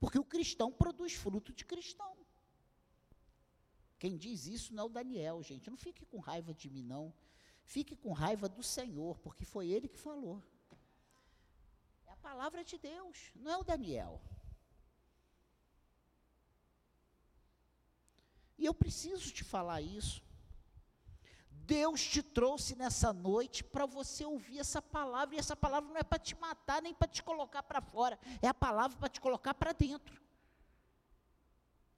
porque 0.00 0.18
o 0.18 0.24
cristão 0.24 0.72
produz 0.72 1.12
fruto 1.12 1.52
de 1.52 1.64
cristão. 1.64 2.16
Quem 4.00 4.16
diz 4.16 4.48
isso 4.48 4.74
não 4.74 4.82
é 4.82 4.86
o 4.86 4.90
Daniel, 4.90 5.40
gente. 5.44 5.70
Não 5.70 5.76
fique 5.76 6.04
com 6.04 6.18
raiva 6.18 6.52
de 6.52 6.68
mim, 6.68 6.82
não. 6.82 7.14
Fique 7.72 7.94
com 7.94 8.12
raiva 8.12 8.48
do 8.48 8.64
Senhor, 8.64 9.16
porque 9.20 9.44
foi 9.44 9.68
ele 9.68 9.86
que 9.86 9.96
falou. 9.96 10.42
É 12.04 12.10
a 12.10 12.16
palavra 12.16 12.64
de 12.64 12.76
Deus, 12.76 13.30
não 13.36 13.48
é 13.52 13.56
o 13.56 13.62
Daniel. 13.62 14.20
E 18.58 18.64
eu 18.64 18.74
preciso 18.74 19.32
te 19.32 19.44
falar 19.44 19.80
isso, 19.80 20.20
Deus 21.52 22.02
te 22.02 22.24
trouxe 22.24 22.74
nessa 22.74 23.12
noite 23.12 23.62
para 23.62 23.86
você 23.86 24.24
ouvir 24.24 24.58
essa 24.58 24.82
palavra, 24.82 25.36
e 25.36 25.38
essa 25.38 25.54
palavra 25.54 25.88
não 25.90 25.96
é 25.96 26.02
para 26.02 26.18
te 26.18 26.34
matar 26.34 26.82
nem 26.82 26.92
para 26.92 27.06
te 27.06 27.22
colocar 27.22 27.62
para 27.62 27.80
fora, 27.80 28.18
é 28.42 28.48
a 28.48 28.54
palavra 28.66 28.98
para 28.98 29.08
te 29.08 29.20
colocar 29.20 29.54
para 29.54 29.72
dentro. 29.72 30.20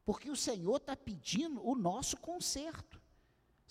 Porque 0.05 0.29
o 0.29 0.37
Senhor 0.37 0.77
está 0.77 0.95
pedindo 0.95 1.67
o 1.67 1.75
nosso 1.75 2.19
conserto. 2.19 3.02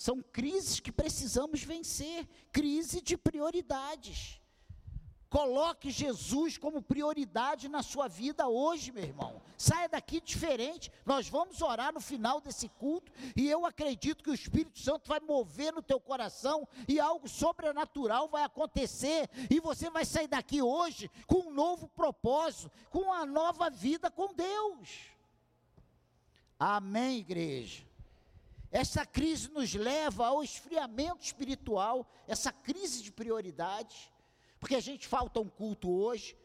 São 0.01 0.19
crises 0.19 0.79
que 0.79 0.91
precisamos 0.91 1.61
vencer, 1.61 2.27
crise 2.51 3.01
de 3.01 3.15
prioridades. 3.15 4.41
Coloque 5.29 5.91
Jesus 5.91 6.57
como 6.57 6.81
prioridade 6.81 7.69
na 7.69 7.83
sua 7.83 8.07
vida 8.07 8.47
hoje, 8.47 8.91
meu 8.91 9.03
irmão. 9.03 9.43
Saia 9.55 9.87
daqui 9.87 10.19
diferente. 10.19 10.91
Nós 11.05 11.29
vamos 11.29 11.61
orar 11.61 11.93
no 11.93 12.01
final 12.01 12.41
desse 12.41 12.67
culto 12.67 13.11
e 13.35 13.47
eu 13.47 13.63
acredito 13.63 14.23
que 14.23 14.31
o 14.31 14.33
Espírito 14.33 14.79
Santo 14.79 15.07
vai 15.07 15.19
mover 15.19 15.71
no 15.71 15.83
teu 15.83 15.99
coração 15.99 16.67
e 16.87 16.99
algo 16.99 17.29
sobrenatural 17.29 18.27
vai 18.27 18.41
acontecer 18.43 19.29
e 19.51 19.59
você 19.59 19.87
vai 19.91 20.03
sair 20.03 20.27
daqui 20.27 20.63
hoje 20.63 21.11
com 21.27 21.49
um 21.49 21.53
novo 21.53 21.87
propósito, 21.89 22.71
com 22.89 23.01
uma 23.01 23.23
nova 23.23 23.69
vida 23.69 24.09
com 24.09 24.33
Deus. 24.33 25.11
Amém, 26.57 27.19
igreja. 27.19 27.90
Essa 28.71 29.05
crise 29.05 29.49
nos 29.51 29.73
leva 29.73 30.27
ao 30.27 30.43
esfriamento 30.43 31.23
espiritual, 31.23 32.09
essa 32.27 32.51
crise 32.51 33.03
de 33.03 33.11
prioridades 33.11 34.11
porque 34.61 34.75
a 34.75 34.79
gente 34.79 35.07
falta 35.07 35.39
um 35.39 35.49
culto 35.49 35.89
hoje, 35.89 36.37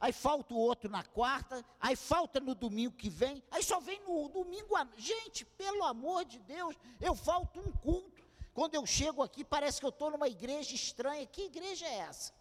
aí 0.00 0.12
falta 0.12 0.52
o 0.52 0.58
outro 0.58 0.90
na 0.90 1.04
quarta, 1.04 1.64
aí 1.80 1.94
falta 1.94 2.40
no 2.40 2.56
domingo 2.56 2.96
que 2.96 3.08
vem, 3.08 3.40
aí 3.52 3.62
só 3.62 3.78
vem 3.78 4.02
no 4.02 4.28
domingo. 4.28 4.74
Gente, 4.96 5.44
pelo 5.44 5.84
amor 5.84 6.24
de 6.24 6.40
Deus, 6.40 6.74
eu 7.00 7.14
falto 7.14 7.60
um 7.60 7.70
culto. 7.70 8.20
Quando 8.52 8.74
eu 8.74 8.84
chego 8.84 9.22
aqui, 9.22 9.44
parece 9.44 9.78
que 9.78 9.86
eu 9.86 9.90
estou 9.90 10.10
numa 10.10 10.28
igreja 10.28 10.74
estranha. 10.74 11.24
Que 11.24 11.42
igreja 11.42 11.86
é 11.86 11.98
essa? 11.98 12.34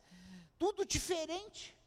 Tudo 0.57 0.83
diferente. 0.83 1.77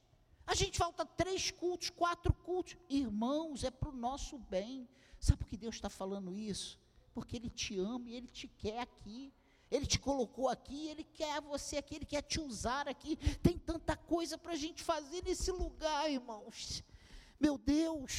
A 0.46 0.54
gente 0.54 0.78
falta 0.78 1.04
três 1.04 1.50
cultos, 1.50 1.90
quatro 1.90 2.32
cultos. 2.32 2.76
Irmãos, 2.88 3.64
é 3.64 3.70
para 3.70 3.88
o 3.88 3.92
nosso 3.92 4.38
bem. 4.38 4.88
Sabe 5.18 5.38
por 5.38 5.48
que 5.48 5.56
Deus 5.56 5.74
está 5.74 5.90
falando 5.90 6.38
isso? 6.38 6.78
Porque 7.14 7.36
Ele 7.36 7.48
te 7.48 7.78
ama 7.78 8.10
e 8.10 8.16
Ele 8.16 8.26
te 8.26 8.48
quer 8.48 8.80
aqui. 8.80 9.32
Ele 9.70 9.86
te 9.86 9.98
colocou 9.98 10.48
aqui, 10.48 10.88
Ele 10.88 11.04
quer 11.04 11.40
você 11.40 11.78
aqui, 11.78 11.94
Ele 11.94 12.04
quer 12.04 12.22
te 12.22 12.40
usar 12.40 12.86
aqui. 12.88 13.16
Tem 13.38 13.56
tanta 13.56 13.96
coisa 13.96 14.36
para 14.36 14.52
a 14.52 14.56
gente 14.56 14.82
fazer 14.82 15.22
nesse 15.24 15.50
lugar, 15.50 16.10
irmãos. 16.10 16.82
Meu 17.40 17.56
Deus. 17.56 18.12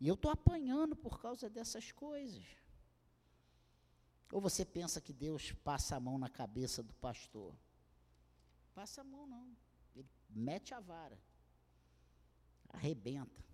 E 0.00 0.08
eu 0.08 0.14
estou 0.14 0.30
apanhando 0.30 0.94
por 0.96 1.20
causa 1.20 1.48
dessas 1.48 1.92
coisas. 1.92 2.44
Ou 4.32 4.40
você 4.40 4.64
pensa 4.64 5.00
que 5.00 5.12
Deus 5.12 5.52
passa 5.52 5.96
a 5.96 6.00
mão 6.00 6.18
na 6.18 6.28
cabeça 6.28 6.82
do 6.82 6.92
pastor? 6.94 7.54
Passa 8.74 9.00
a 9.00 9.04
mão, 9.04 9.26
não. 9.26 9.56
Ele 9.94 10.08
mete 10.28 10.74
a 10.74 10.80
vara, 10.80 11.18
arrebenta. 12.68 13.45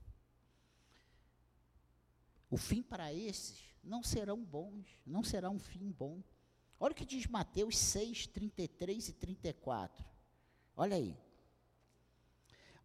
O 2.53 2.59
fim 2.59 2.83
para 2.83 3.11
esses 3.15 3.65
não 3.83 4.03
serão 4.03 4.45
bons, 4.45 4.87
não 5.07 5.25
será 5.25 5.49
um 5.49 5.59
fim 5.59 5.91
bom. 5.91 6.23
Olha 6.79 6.93
o 6.93 6.95
que 6.95 7.07
diz 7.07 7.27
Mateus 7.27 7.79
6, 7.79 8.27
33 8.27 9.09
e 9.09 9.13
34. 9.15 10.05
Olha 10.77 10.99
aí. 10.99 11.17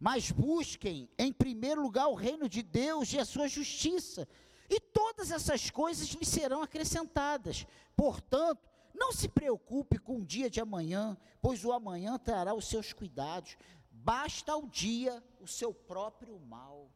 Mas 0.00 0.30
busquem 0.30 1.10
em 1.18 1.30
primeiro 1.30 1.82
lugar 1.82 2.08
o 2.08 2.14
reino 2.14 2.48
de 2.48 2.62
Deus 2.62 3.12
e 3.12 3.18
a 3.18 3.26
sua 3.26 3.46
justiça, 3.46 4.26
e 4.70 4.80
todas 4.80 5.30
essas 5.30 5.68
coisas 5.68 6.08
lhe 6.08 6.24
serão 6.24 6.62
acrescentadas. 6.62 7.66
Portanto, 7.94 8.70
não 8.94 9.12
se 9.12 9.28
preocupe 9.28 9.98
com 9.98 10.20
o 10.20 10.24
dia 10.24 10.48
de 10.48 10.62
amanhã, 10.62 11.14
pois 11.42 11.62
o 11.62 11.72
amanhã 11.72 12.16
trará 12.18 12.54
os 12.54 12.66
seus 12.66 12.94
cuidados. 12.94 13.58
Basta 13.90 14.50
ao 14.50 14.66
dia 14.66 15.22
o 15.38 15.46
seu 15.46 15.74
próprio 15.74 16.40
mal. 16.40 16.90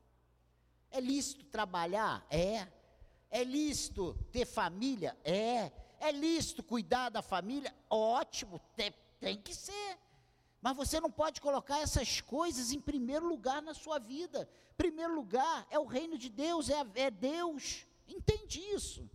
É 0.92 1.00
lícito 1.00 1.44
trabalhar? 1.46 2.24
É. 2.30 2.68
É 3.30 3.42
lícito 3.42 4.14
ter 4.30 4.46
família? 4.46 5.16
É. 5.24 5.72
É 5.98 6.12
lícito 6.12 6.62
cuidar 6.62 7.08
da 7.08 7.22
família? 7.22 7.74
Ótimo, 7.88 8.60
tem, 8.76 8.94
tem 9.18 9.36
que 9.38 9.54
ser. 9.54 9.98
Mas 10.60 10.76
você 10.76 11.00
não 11.00 11.10
pode 11.10 11.40
colocar 11.40 11.80
essas 11.80 12.20
coisas 12.20 12.72
em 12.72 12.80
primeiro 12.80 13.26
lugar 13.26 13.62
na 13.62 13.72
sua 13.72 13.98
vida. 13.98 14.48
Primeiro 14.76 15.14
lugar 15.14 15.66
é 15.70 15.78
o 15.78 15.86
reino 15.86 16.18
de 16.18 16.28
Deus, 16.28 16.68
é, 16.68 16.84
é 16.94 17.10
Deus. 17.10 17.86
Entende 18.06 18.60
isso? 18.60 19.08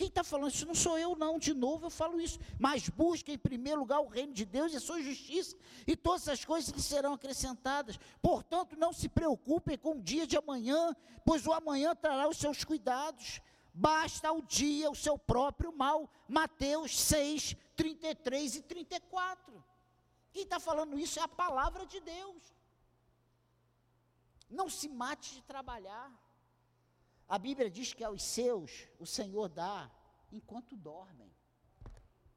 Quem 0.00 0.08
está 0.08 0.24
falando 0.24 0.50
isso 0.50 0.64
não 0.64 0.74
sou 0.74 0.98
eu, 0.98 1.14
não. 1.14 1.38
De 1.38 1.52
novo 1.52 1.84
eu 1.84 1.90
falo 1.90 2.18
isso. 2.18 2.38
Mas 2.58 2.88
busque 2.88 3.32
em 3.32 3.36
primeiro 3.36 3.80
lugar 3.80 4.00
o 4.00 4.08
reino 4.08 4.32
de 4.32 4.46
Deus 4.46 4.72
e 4.72 4.76
a 4.76 4.80
sua 4.80 5.02
justiça, 5.02 5.54
e 5.86 5.94
todas 5.94 6.26
as 6.26 6.42
coisas 6.42 6.70
lhe 6.70 6.80
serão 6.80 7.12
acrescentadas. 7.12 8.00
Portanto, 8.22 8.78
não 8.78 8.94
se 8.94 9.10
preocupem 9.10 9.76
com 9.76 9.98
o 9.98 10.02
dia 10.02 10.26
de 10.26 10.38
amanhã, 10.38 10.96
pois 11.22 11.46
o 11.46 11.52
amanhã 11.52 11.94
trará 11.94 12.26
os 12.26 12.38
seus 12.38 12.64
cuidados. 12.64 13.42
Basta 13.74 14.28
ao 14.28 14.40
dia 14.40 14.90
o 14.90 14.94
seu 14.94 15.18
próprio 15.18 15.70
mal. 15.70 16.10
Mateus 16.26 16.98
6, 16.98 17.54
33 17.76 18.56
e 18.56 18.62
34. 18.62 19.62
Quem 20.32 20.44
está 20.44 20.58
falando 20.58 20.98
isso 20.98 21.20
é 21.20 21.22
a 21.22 21.28
palavra 21.28 21.84
de 21.84 22.00
Deus. 22.00 22.54
Não 24.48 24.70
se 24.70 24.88
mate 24.88 25.34
de 25.34 25.42
trabalhar. 25.42 26.10
A 27.30 27.38
Bíblia 27.38 27.70
diz 27.70 27.92
que 27.92 28.02
aos 28.02 28.24
seus 28.24 28.88
o 28.98 29.06
Senhor 29.06 29.48
dá 29.48 29.88
enquanto 30.32 30.76
dormem. 30.76 31.32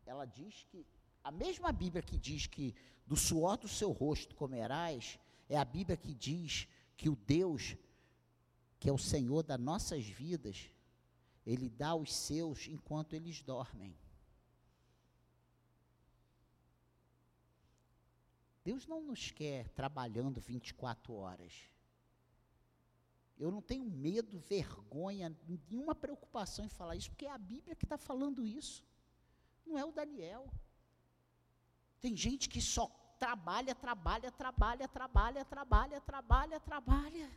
Ela 0.05 0.23
diz 0.25 0.63
que, 0.69 0.85
a 1.23 1.31
mesma 1.31 1.71
Bíblia 1.71 2.03
que 2.03 2.15
diz 2.15 2.45
que 2.45 2.75
do 3.07 3.15
suor 3.17 3.57
do 3.57 3.67
seu 3.67 3.91
rosto 3.91 4.35
comerás, 4.35 5.17
é 5.49 5.57
a 5.57 5.65
Bíblia 5.65 5.97
que 5.97 6.13
diz 6.13 6.67
que 6.95 7.09
o 7.09 7.15
Deus, 7.15 7.75
que 8.79 8.87
é 8.87 8.93
o 8.93 8.97
Senhor 8.99 9.41
das 9.41 9.59
nossas 9.59 10.05
vidas, 10.05 10.69
ele 11.43 11.69
dá 11.69 11.89
aos 11.89 12.13
seus 12.13 12.67
enquanto 12.67 13.15
eles 13.15 13.41
dormem. 13.41 13.97
Deus 18.63 18.85
não 18.85 19.01
nos 19.01 19.31
quer 19.31 19.69
trabalhando 19.69 20.39
24 20.39 21.15
horas. 21.15 21.72
Eu 23.43 23.51
não 23.51 23.61
tenho 23.61 23.83
medo, 23.83 24.39
vergonha, 24.39 25.35
nenhuma 25.47 25.93
preocupação 25.93 26.63
em 26.65 26.69
falar 26.69 26.95
isso, 26.95 27.09
porque 27.11 27.25
é 27.25 27.31
a 27.31 27.37
Bíblia 27.37 27.75
que 27.75 27.85
está 27.85 27.97
falando 27.97 28.45
isso. 28.45 28.83
Não 29.65 29.77
é 29.77 29.83
o 29.83 29.91
Daniel. 29.91 30.43
Tem 31.99 32.15
gente 32.15 32.47
que 32.47 32.61
só 32.61 32.85
trabalha, 33.19 33.73
trabalha, 33.75 34.31
trabalha, 34.31 34.87
trabalha, 34.87 35.45
trabalha, 35.45 36.01
trabalha, 36.01 36.59
trabalha 36.59 37.29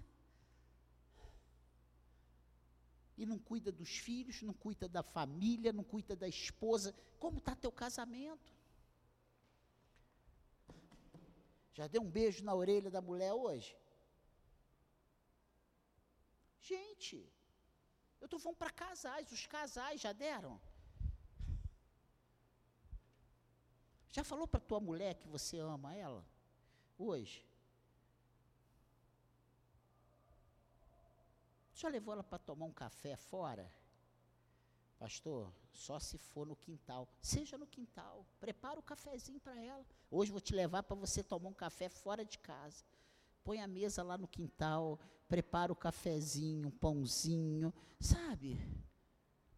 e 3.17 3.25
não 3.25 3.39
cuida 3.39 3.73
dos 3.73 3.97
filhos, 4.07 4.43
não 4.43 4.53
cuida 4.53 4.89
da 4.89 5.03
família, 5.03 5.73
não 5.73 5.83
cuida 5.83 6.15
da 6.15 6.29
esposa. 6.29 6.95
Como 7.19 7.39
está 7.39 7.55
teu 7.57 7.73
casamento? 7.73 8.55
Já 11.73 11.87
deu 11.87 12.03
um 12.03 12.11
beijo 12.11 12.45
na 12.45 12.55
orelha 12.55 12.91
da 12.91 13.01
mulher 13.01 13.33
hoje? 13.33 13.77
Gente, 16.69 17.17
eu 18.21 18.25
estou 18.25 18.41
falando 18.41 18.59
para 18.59 18.71
casais, 18.71 19.31
os 19.31 19.47
casais 19.47 20.01
já 20.01 20.13
deram. 20.13 20.61
Já 24.11 24.25
falou 24.25 24.49
para 24.49 24.59
tua 24.59 24.81
mulher 24.81 25.15
que 25.15 25.29
você 25.29 25.59
ama 25.59 25.95
ela? 25.95 26.25
Hoje? 26.99 27.47
Já 31.75 31.89
levou 31.89 32.15
ela 32.15 32.25
para 32.25 32.39
tomar 32.39 32.67
um 32.67 32.73
café 32.73 33.15
fora? 33.15 33.71
Pastor, 34.99 35.53
só 35.71 36.01
se 36.01 36.19
for 36.19 36.47
no 36.47 36.57
quintal. 36.57 37.07
Seja 37.21 37.57
no 37.57 37.67
quintal. 37.67 38.27
Prepara 38.41 38.81
o 38.81 38.83
cafezinho 38.83 39.39
para 39.39 39.61
ela. 39.61 39.87
Hoje 40.11 40.33
vou 40.33 40.41
te 40.41 40.55
levar 40.55 40.83
para 40.83 40.97
você 40.97 41.23
tomar 41.23 41.49
um 41.51 41.55
café 41.55 41.89
fora 41.89 42.25
de 42.25 42.39
casa. 42.39 42.85
Põe 43.47 43.61
a 43.61 43.69
mesa 43.69 44.03
lá 44.03 44.19
no 44.19 44.27
quintal, 44.27 44.99
prepara 45.29 45.73
o 45.73 45.77
cafezinho, 45.77 46.67
um 46.67 46.71
pãozinho, 46.73 47.73
sabe? 48.01 48.59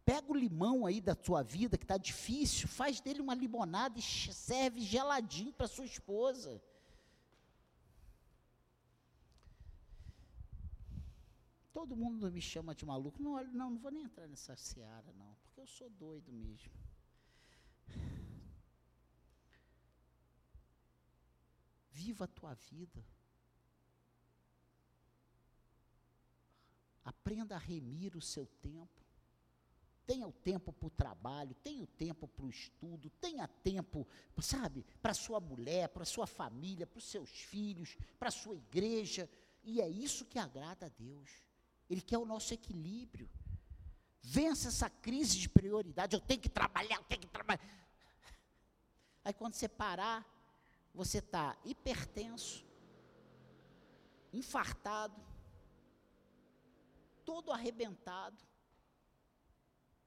Pega 0.05 0.31
o 0.31 0.37
limão 0.37 0.85
aí 0.85 1.01
da 1.01 1.14
tua 1.14 1.42
vida 1.42 1.79
que 1.79 1.85
está 1.85 1.96
difícil, 1.96 2.68
faz 2.68 3.01
dele 3.01 3.22
uma 3.22 3.35
limonada 3.35 3.98
e 3.98 4.03
serve 4.03 4.83
geladinho 4.83 5.55
para 5.55 5.66
sua 5.66 5.87
esposa. 5.87 6.62
Todo 11.72 11.96
mundo 11.96 12.31
me 12.31 12.42
chama 12.42 12.74
de 12.74 12.85
maluco. 12.85 13.22
Não, 13.22 13.42
não, 13.44 13.70
não 13.70 13.79
vou 13.79 13.90
nem 13.90 14.03
entrar 14.03 14.29
nessa 14.29 14.55
seara, 14.55 15.11
não, 15.16 15.35
porque 15.44 15.61
eu 15.62 15.66
sou 15.66 15.88
doido 15.88 16.31
mesmo. 16.31 16.70
Viva 21.90 22.27
a 22.27 22.29
tua 22.29 22.53
vida. 22.53 23.03
Aprenda 27.09 27.55
a 27.55 27.59
remir 27.59 28.14
o 28.14 28.21
seu 28.21 28.44
tempo. 28.61 29.03
Tenha 30.07 30.29
o 30.29 30.33
tempo 30.33 30.73
para 30.75 30.87
o 30.87 30.90
trabalho, 30.90 31.55
tenha 31.62 31.83
o 31.83 31.87
tempo 31.87 32.29
para 32.29 32.44
o 32.44 32.51
estudo, 32.51 33.09
tenha 33.18 33.49
tempo, 33.49 34.07
sabe, 34.40 34.85
para 35.01 35.14
sua 35.14 35.40
mulher, 35.40 35.88
para 35.88 36.05
sua 36.05 36.27
família, 36.27 36.87
para 36.87 36.99
os 36.99 37.05
seus 37.05 37.31
filhos, 37.31 37.97
para 38.18 38.29
a 38.29 38.31
sua 38.31 38.55
igreja. 38.55 39.29
E 39.64 39.81
é 39.81 39.88
isso 39.88 40.27
que 40.27 40.38
agrada 40.38 40.85
a 40.85 40.88
Deus. 40.90 41.31
Ele 41.88 42.03
quer 42.03 42.18
o 42.18 42.27
nosso 42.27 42.53
equilíbrio. 42.53 43.29
Vença 44.21 44.68
essa 44.68 44.90
crise 44.90 45.38
de 45.38 45.49
prioridade. 45.49 46.14
Eu 46.14 46.21
tenho 46.21 46.40
que 46.42 46.51
trabalhar, 46.51 46.97
eu 46.97 47.05
tenho 47.05 47.23
que 47.23 47.29
trabalhar. 47.29 47.62
Aí 49.25 49.33
quando 49.33 49.55
você 49.55 49.68
parar, 49.68 50.27
você 50.94 51.18
está 51.18 51.57
hipertenso, 51.64 52.66
infartado, 54.31 55.18
todo 57.29 57.53
arrebentado. 57.53 58.43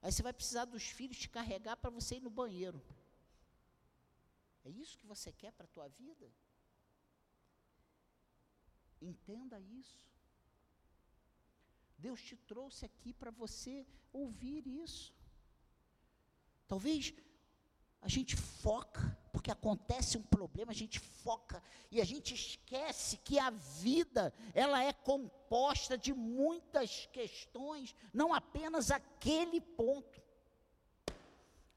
Aí 0.02 0.10
você 0.10 0.22
vai 0.26 0.32
precisar 0.32 0.64
dos 0.64 0.86
filhos 0.98 1.18
te 1.24 1.28
carregar 1.28 1.76
para 1.76 1.88
você 1.98 2.16
ir 2.16 2.20
no 2.20 2.30
banheiro. 2.40 2.80
É 4.64 4.70
isso 4.70 4.98
que 4.98 5.06
você 5.06 5.30
quer 5.30 5.52
para 5.52 5.66
a 5.68 5.74
tua 5.76 5.86
vida? 5.88 6.26
Entenda 9.00 9.60
isso. 9.60 10.00
Deus 11.96 12.20
te 12.20 12.36
trouxe 12.36 12.84
aqui 12.84 13.12
para 13.12 13.30
você 13.30 13.86
ouvir 14.12 14.66
isso. 14.66 15.14
Talvez 16.66 17.14
a 18.02 18.08
gente 18.08 18.36
foca, 18.36 19.16
porque 19.32 19.50
acontece 19.50 20.18
um 20.18 20.22
problema, 20.22 20.72
a 20.72 20.74
gente 20.74 20.98
foca 20.98 21.62
e 21.90 22.00
a 22.00 22.04
gente 22.04 22.34
esquece 22.34 23.16
que 23.18 23.38
a 23.38 23.50
vida, 23.50 24.34
ela 24.52 24.82
é 24.82 24.92
composta 24.92 25.96
de 25.96 26.12
muitas 26.12 27.08
questões, 27.12 27.94
não 28.12 28.34
apenas 28.34 28.90
aquele 28.90 29.60
ponto. 29.60 30.20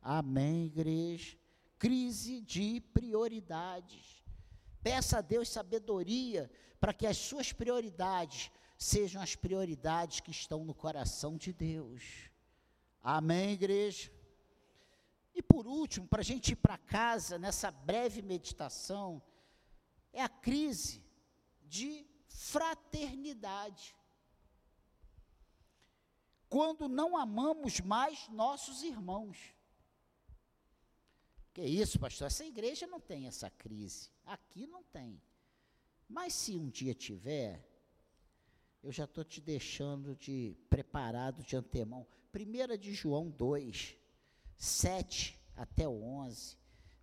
Amém, 0.02 0.66
igreja. 0.66 1.38
Crise 1.78 2.42
de 2.42 2.82
prioridades. 2.94 4.24
Peça 4.82 5.20
a 5.20 5.22
Deus 5.22 5.50
sabedoria 5.50 6.50
para 6.80 6.94
que 6.94 7.06
as 7.06 7.18
suas 7.18 7.54
prioridades 7.54 8.52
sejam 8.78 9.22
as 9.22 9.36
prioridades 9.36 10.20
que 10.20 10.32
estão 10.32 10.66
no 10.66 10.74
coração 10.74 11.38
de 11.38 11.54
Deus. 11.54 12.04
Amém, 13.02 13.52
igreja? 13.52 14.12
E 15.36 15.43
por 15.43 15.67
último, 15.67 16.08
para 16.08 16.21
a 16.21 16.24
gente 16.24 16.54
ir 16.54 16.56
para 16.56 16.78
casa 16.78 17.38
nessa 17.38 17.69
breve 17.69 18.21
meditação, 18.21 19.21
é 20.13 20.21
a 20.21 20.30
crise 20.30 21.04
de 21.62 22.08
fraternidade. 22.30 23.93
Quando 26.48 26.88
não 26.88 27.17
amamos 27.17 27.82
mais 27.82 28.30
nossos 28.30 28.82
irmãos. 28.82 29.54
Que 31.54 31.63
isso, 31.63 32.00
pastor? 32.00 32.28
Essa 32.28 32.45
igreja 32.45 32.88
não 32.88 33.02
tem 33.02 33.28
essa 33.28 33.50
crise. 33.50 34.10
Aqui 34.26 34.65
não 34.65 34.84
tem. 34.84 35.21
Mas 36.08 36.34
se 36.34 36.58
um 36.58 36.69
dia 36.69 36.93
tiver, 36.93 37.67
eu 38.82 38.91
já 38.91 39.04
estou 39.04 39.24
te 39.26 39.41
deixando 39.41 40.15
de 40.15 40.56
preparado 40.69 41.43
de 41.43 41.58
antemão. 41.58 42.08
1 42.34 42.78
de 42.78 42.93
João 42.93 43.30
2, 43.30 43.98
7 44.58 45.39
até 45.56 45.88
o 45.88 46.04
11. 46.04 46.58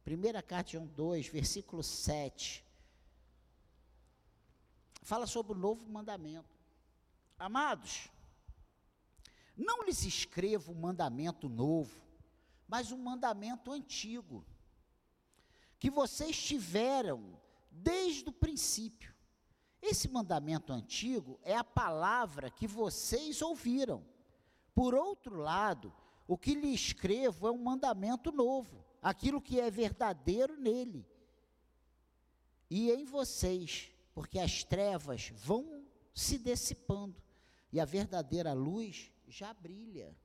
Primeira 0.05 0.43
carta 0.43 0.65
de 0.65 0.73
João 0.73 0.87
2, 0.87 1.29
versículo 1.29 1.83
7. 1.83 2.65
Fala 5.03 5.27
sobre 5.27 5.53
o 5.53 5.59
novo 5.59 5.87
mandamento. 5.88 6.57
Amados, 7.38 8.09
não 9.57 9.83
lhes 9.85 10.05
escrevo 10.05 10.73
um 10.73 10.81
mandamento 10.81 11.49
novo, 11.49 12.01
mas 12.69 12.93
um 12.93 12.99
mandamento 12.99 13.73
antigo, 13.73 14.45
que 15.79 15.91
vocês 15.91 16.41
tiveram 16.41 17.41
desde 17.71 18.29
o 18.29 18.33
princípio. 18.33 19.12
Esse 19.81 20.09
mandamento 20.09 20.73
antigo 20.73 21.41
é 21.43 21.57
a 21.57 21.65
palavra 21.65 22.51
que 22.51 22.69
vocês 22.69 23.43
ouviram. 23.43 24.07
Por 24.75 24.95
outro 24.95 25.37
lado, 25.37 25.93
o 26.33 26.38
que 26.38 26.55
lhe 26.55 26.73
escrevo 26.73 27.47
é 27.47 27.51
um 27.51 27.62
mandamento 27.62 28.33
novo, 28.33 28.83
aquilo 29.03 29.38
que 29.38 29.61
é 29.61 29.71
verdadeiro 29.71 30.59
nele 30.59 31.07
e 32.71 32.90
em 32.90 33.05
vocês, 33.05 33.92
porque 34.14 34.38
as 34.38 34.64
trevas 34.64 35.29
vão 35.29 35.87
se 36.14 36.38
dissipando 36.38 37.23
e 37.71 37.79
a 37.79 37.85
verdadeira 37.85 38.55
luz 38.55 39.12
já 39.29 39.53
brilha. 39.53 40.16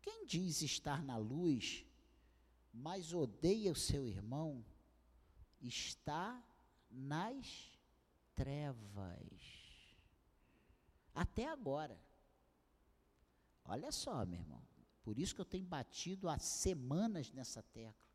Quem 0.00 0.24
diz 0.24 0.62
estar 0.62 1.02
na 1.04 1.18
luz, 1.18 1.84
mas 2.72 3.12
odeia 3.12 3.72
o 3.72 3.76
seu 3.76 4.08
irmão, 4.08 4.64
está 5.60 6.42
nas 6.90 7.70
trevas. 8.34 9.42
Até 11.14 11.46
agora. 11.46 12.00
Olha 13.64 13.90
só, 13.92 14.24
meu 14.26 14.40
irmão. 14.40 14.62
Por 15.02 15.18
isso 15.18 15.34
que 15.34 15.40
eu 15.40 15.44
tenho 15.44 15.66
batido 15.66 16.28
há 16.28 16.38
semanas 16.38 17.32
nessa 17.32 17.62
tecla. 17.62 18.08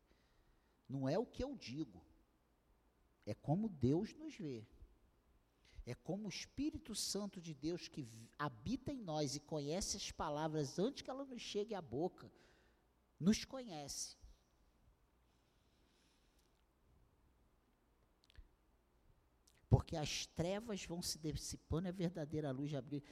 Não 0.88 1.08
é 1.08 1.18
o 1.18 1.26
que 1.26 1.42
eu 1.44 1.54
digo. 1.54 2.02
É 3.26 3.34
como 3.34 3.68
Deus 3.68 4.14
nos 4.14 4.34
vê. 4.34 4.66
É 5.84 5.94
como 5.94 6.26
o 6.26 6.30
Espírito 6.30 6.94
Santo 6.94 7.40
de 7.40 7.54
Deus 7.54 7.88
que 7.88 8.06
habita 8.38 8.92
em 8.92 9.00
nós 9.00 9.36
e 9.36 9.40
conhece 9.40 9.96
as 9.96 10.10
palavras 10.10 10.78
antes 10.78 11.02
que 11.02 11.10
elas 11.10 11.28
nos 11.28 11.40
cheguem 11.40 11.76
à 11.76 11.80
boca, 11.80 12.30
nos 13.18 13.44
conhece. 13.44 14.18
porque 19.68 19.96
as 19.96 20.26
trevas 20.26 20.84
vão 20.84 21.00
se 21.02 21.18
dissipando 21.18 21.88
e 21.88 21.90
a 21.90 21.92
verdadeira 21.92 22.50
luz 22.50 22.74
abrir. 22.74 23.02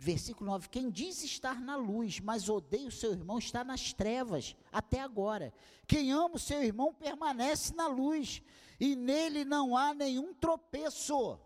Versículo 0.00 0.48
9: 0.50 0.68
Quem 0.68 0.90
diz 0.90 1.24
estar 1.24 1.60
na 1.60 1.74
luz, 1.74 2.20
mas 2.20 2.48
odeia 2.48 2.86
o 2.86 2.92
seu 2.92 3.10
irmão, 3.12 3.38
está 3.38 3.64
nas 3.64 3.92
trevas 3.92 4.56
até 4.70 5.00
agora. 5.00 5.52
Quem 5.88 6.12
ama 6.12 6.36
o 6.36 6.38
seu 6.38 6.62
irmão 6.62 6.94
permanece 6.94 7.74
na 7.74 7.88
luz, 7.88 8.40
e 8.78 8.94
nele 8.94 9.44
não 9.44 9.76
há 9.76 9.92
nenhum 9.92 10.32
tropeço. 10.32 11.40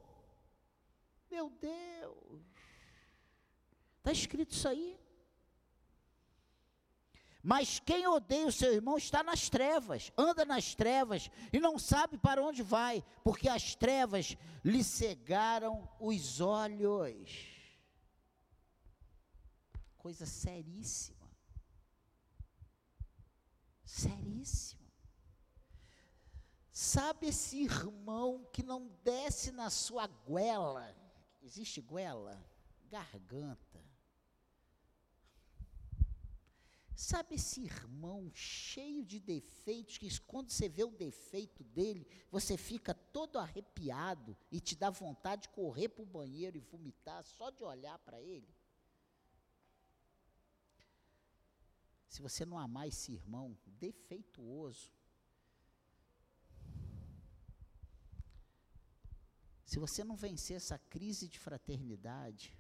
Meu 1.31 1.49
Deus, 1.49 2.43
está 3.99 4.13
escrito 4.13 4.53
isso 4.53 4.69
aí? 4.69 5.01
Mas 7.43 7.81
quem 7.81 8.07
odeia 8.07 8.47
o 8.47 8.53
seu 8.53 8.73
irmão 8.73 8.99
está 8.99 9.23
nas 9.23 9.49
trevas, 9.49 10.13
anda 10.17 10.45
nas 10.45 10.75
trevas 10.75 11.31
e 11.51 11.59
não 11.59 11.79
sabe 11.79 12.19
para 12.19 12.43
onde 12.43 12.63
vai, 12.63 13.03
porque 13.25 13.49
as 13.49 13.75
trevas 13.75 14.37
lhe 14.63 14.85
cegaram 14.85 15.89
os 15.99 16.41
olhos. 16.41 17.52
Coisa 20.03 20.27
seríssima. 20.27 21.31
Seríssima. 23.85 24.91
Sabe 26.73 27.29
esse 27.29 27.63
irmão 27.63 28.45
que 28.53 28.65
não 28.65 28.89
desce 29.05 29.53
na 29.53 29.71
sua 29.71 30.09
goela? 30.09 30.93
Existe 31.41 31.81
goela? 31.81 32.37
Garganta. 32.91 33.81
Sabe 36.97 37.37
esse 37.37 37.63
irmão 37.63 38.29
cheio 38.35 39.05
de 39.05 39.21
defeitos, 39.21 39.99
que 39.99 40.21
quando 40.23 40.51
você 40.51 40.69
vê 40.69 40.83
o 40.83 40.91
defeito 40.91 41.63
dele, 41.63 42.05
você 42.29 42.57
fica 42.57 42.93
todo 42.93 43.39
arrepiado 43.39 44.37
e 44.51 44.59
te 44.59 44.75
dá 44.75 44.91
vontade 44.91 45.43
de 45.43 45.51
correr 45.51 45.91
para 45.91 46.03
o 46.03 46.07
banheiro 46.07 46.57
e 46.57 46.61
vomitar 46.61 47.23
só 47.23 47.51
de 47.51 47.63
olhar 47.63 48.01
para 48.01 48.21
ele? 48.21 48.53
Se 52.13 52.21
você 52.21 52.45
não 52.45 52.59
amar 52.59 52.87
esse 52.89 53.11
irmão 53.11 53.57
defeituoso, 53.65 54.93
se 59.65 59.79
você 59.79 60.05
não 60.05 60.15
vencer 60.15 60.59
essa 60.59 60.79
crise 60.79 61.27
de 61.27 61.39
fraternidade, 61.39 62.55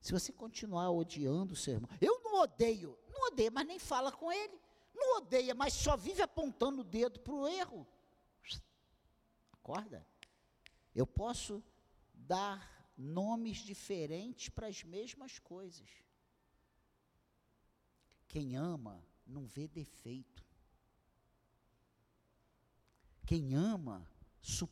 se 0.00 0.10
você 0.10 0.32
continuar 0.32 0.90
odiando 0.90 1.52
o 1.52 1.56
seu 1.56 1.74
irmão, 1.74 1.88
eu 2.00 2.20
não 2.24 2.40
odeio, 2.40 2.98
não 3.08 3.28
odeia, 3.28 3.52
mas 3.52 3.64
nem 3.64 3.78
fala 3.78 4.10
com 4.10 4.32
ele. 4.32 4.60
Não 4.92 5.18
odeia, 5.18 5.54
mas 5.54 5.72
só 5.74 5.96
vive 5.96 6.20
apontando 6.20 6.80
o 6.80 6.84
dedo 6.84 7.20
para 7.20 7.32
o 7.32 7.46
erro. 7.46 7.86
Acorda. 9.52 10.04
Eu 10.92 11.06
posso 11.06 11.62
dar 12.12 12.92
nomes 12.98 13.58
diferentes 13.58 14.48
para 14.48 14.66
as 14.66 14.82
mesmas 14.82 15.38
coisas. 15.38 15.88
Quem 18.32 18.56
ama 18.56 19.06
não 19.26 19.46
vê 19.46 19.68
defeito. 19.68 20.42
Quem 23.26 23.54
ama, 23.54 24.08
su 24.40 24.66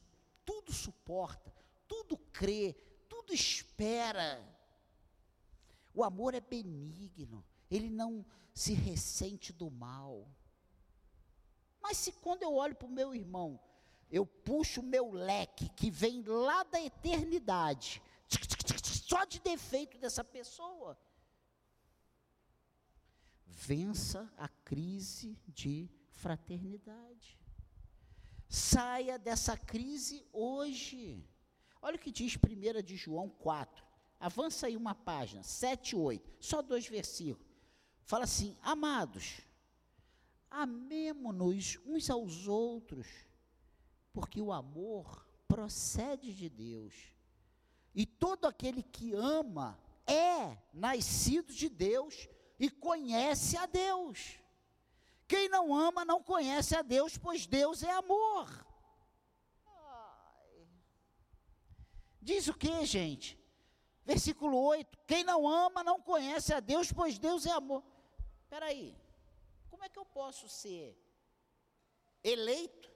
tudo 0.47 0.73
suporta, 0.73 1.55
tudo 1.87 2.17
crê, 2.33 2.73
tudo 3.07 3.35
espera. 3.35 4.43
O 5.93 6.03
amor 6.03 6.35
é 6.35 6.41
benigno, 6.41 7.45
ele 7.71 7.91
não 7.91 8.25
se 8.55 8.73
ressente 8.73 9.53
do 9.53 9.71
mal. 9.71 10.27
Mas 11.83 11.99
se 11.99 12.13
quando 12.13 12.43
eu 12.43 12.55
olho 12.55 12.75
para 12.75 12.89
o 12.89 12.91
meu 12.91 13.15
irmão, 13.15 13.61
eu 14.11 14.25
puxo 14.25 14.81
o 14.81 14.85
meu 14.85 15.13
leque 15.13 15.69
que 15.77 15.91
vem 15.91 16.23
lá 16.23 16.63
da 16.63 16.81
eternidade, 16.81 18.03
só 19.07 19.27
de 19.27 19.39
defeito 19.39 19.99
dessa 19.99 20.25
pessoa, 20.25 20.97
vença 23.61 24.33
a 24.39 24.49
crise 24.49 25.39
de 25.47 25.91
fraternidade. 26.09 27.39
Saia 28.49 29.19
dessa 29.19 29.57
crise 29.57 30.27
hoje. 30.33 31.29
Olha 31.83 31.97
o 31.97 31.99
que 31.99 32.11
diz 32.11 32.37
1 32.37 32.83
de 32.83 32.97
João 32.97 33.29
4. 33.29 33.85
Avança 34.19 34.67
aí 34.67 34.77
uma 34.77 34.95
página, 34.95 35.43
7 35.43 35.91
e 35.91 35.97
8, 35.97 36.33
só 36.41 36.63
dois 36.63 36.87
versículos. 36.87 37.47
Fala 38.03 38.25
assim: 38.25 38.57
Amados, 38.63 39.41
amemo-nos 40.51 41.79
uns 41.87 42.11
aos 42.11 42.49
outros, 42.49 43.07
porque 44.13 44.41
o 44.41 44.53
amor 44.53 45.27
procede 45.47 46.35
de 46.35 46.49
Deus. 46.49 46.95
E 47.95 48.07
todo 48.07 48.47
aquele 48.47 48.83
que 48.83 49.13
ama 49.15 49.79
é 50.07 50.57
nascido 50.73 51.53
de 51.53 51.69
Deus 51.69 52.29
e 52.61 52.69
conhece 52.71 53.57
a 53.57 53.65
Deus. 53.65 54.39
Quem 55.27 55.49
não 55.49 55.75
ama 55.75 56.05
não 56.05 56.23
conhece 56.23 56.77
a 56.77 56.83
Deus, 56.83 57.17
pois 57.17 57.47
Deus 57.47 57.83
é 57.83 57.91
amor. 57.91 58.47
Diz 62.21 62.49
o 62.49 62.55
que, 62.55 62.85
gente? 62.85 63.39
Versículo 64.05 64.59
8: 64.59 64.99
Quem 65.07 65.25
não 65.25 65.49
ama 65.49 65.83
não 65.83 66.03
conhece 66.03 66.53
a 66.53 66.61
Deus, 66.61 66.93
pois 66.93 67.19
Deus 67.19 67.47
é 67.47 67.53
amor. 67.53 67.83
Espera 68.43 68.67
aí, 68.67 68.95
como 69.71 69.83
é 69.85 69.89
que 69.89 69.99
eu 69.99 70.05
posso 70.05 70.47
ser 70.49 70.99
eleito, 72.23 72.93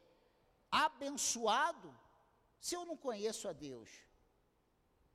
abençoado, 0.71 1.97
se 2.61 2.75
eu 2.75 2.85
não 2.85 2.99
conheço 2.99 3.49
a 3.49 3.53
Deus? 3.53 3.89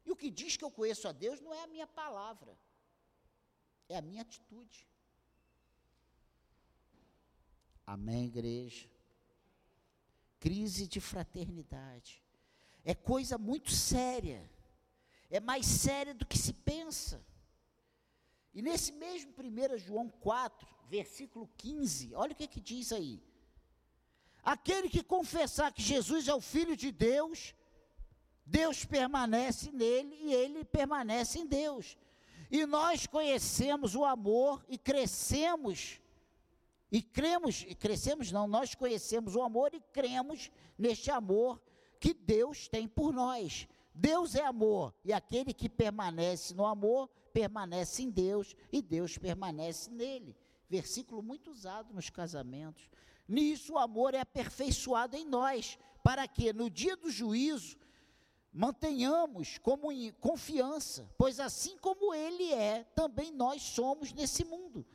E 0.04 0.12
o 0.12 0.16
que 0.16 0.32
diz 0.32 0.58
que 0.58 0.66
eu 0.66 0.72
conheço 0.72 1.08
a 1.08 1.12
Deus 1.12 1.40
não 1.40 1.54
é 1.54 1.62
a 1.62 1.68
minha 1.68 1.86
palavra, 1.86 2.58
é 3.90 3.98
a 3.98 4.02
minha 4.02 4.22
atitude. 4.22 4.88
Amém, 7.86 8.28
igreja? 8.28 8.88
Crise 10.40 10.88
de 10.88 11.02
fraternidade. 11.02 12.24
É 12.86 12.96
coisa 12.96 13.38
muito 13.38 13.72
séria 13.72 14.50
é 15.30 15.40
mais 15.40 15.66
séria 15.66 16.14
do 16.14 16.26
que 16.26 16.38
se 16.38 16.54
pensa. 16.54 17.24
E 18.54 18.62
nesse 18.62 18.92
mesmo 18.92 19.32
1 19.32 19.78
João 19.78 20.10
4, 20.10 20.68
versículo 20.88 21.48
15, 21.58 22.16
olha 22.16 22.34
o 22.34 22.36
que, 22.36 22.48
que 22.48 22.60
diz 22.60 22.92
aí. 22.92 23.22
Aquele 24.42 24.90
que 24.90 25.04
confessar 25.04 25.72
que 25.72 25.84
Jesus 25.84 26.28
é 26.28 26.34
o 26.34 26.42
Filho 26.42 26.76
de 26.76 26.92
Deus, 26.92 27.54
Deus 28.44 28.84
permanece 28.84 29.72
nele 29.72 30.16
e 30.16 30.34
ele 30.34 30.66
permanece 30.66 31.38
em 31.38 31.46
Deus. 31.46 31.96
E 32.50 32.66
nós 32.66 33.06
conhecemos 33.06 33.96
o 33.96 34.04
amor 34.04 34.66
e 34.68 34.78
crescemos, 34.78 36.00
e 36.92 37.02
cremos, 37.02 37.64
e 37.68 37.76
crescemos 37.76 38.32
não, 38.32 38.48
nós 38.48 38.74
conhecemos 38.74 39.36
o 39.36 39.42
amor 39.42 39.74
e 39.74 39.80
cremos 39.94 40.52
neste 40.78 41.12
amor 41.12 41.62
que 42.00 42.14
Deus 42.14 42.68
tem 42.68 42.88
por 42.88 43.14
nós. 43.14 43.68
Deus 43.94 44.34
é 44.34 44.44
amor, 44.44 44.94
e 45.04 45.14
aquele 45.14 45.54
que 45.54 45.70
permanece 45.70 46.54
no 46.54 46.66
amor, 46.66 47.10
permanece 47.34 48.02
em 48.02 48.10
Deus, 48.10 48.56
e 48.72 48.82
Deus 48.82 49.18
permanece 49.18 49.92
nele. 49.92 50.36
Versículo 50.70 51.22
muito 51.22 51.52
usado 51.52 51.94
nos 51.94 52.10
casamentos. 52.10 52.90
Nisso 53.28 53.74
o 53.74 53.78
amor 53.78 54.14
é 54.14 54.22
aperfeiçoado 54.22 55.16
em 55.16 55.26
nós, 55.26 55.78
para 56.04 56.28
que 56.28 56.52
no 56.54 56.70
dia 56.70 56.96
do 56.96 57.12
juízo 57.12 57.78
mantenhamos 58.52 59.58
como 59.60 59.90
confiança, 60.20 61.10
pois 61.18 61.40
assim 61.40 61.78
como 61.78 62.14
ele 62.14 62.52
é, 62.54 62.84
também 62.96 63.32
nós 63.32 63.62
somos 63.62 64.12
nesse 64.14 64.44
mundo. 64.44 64.86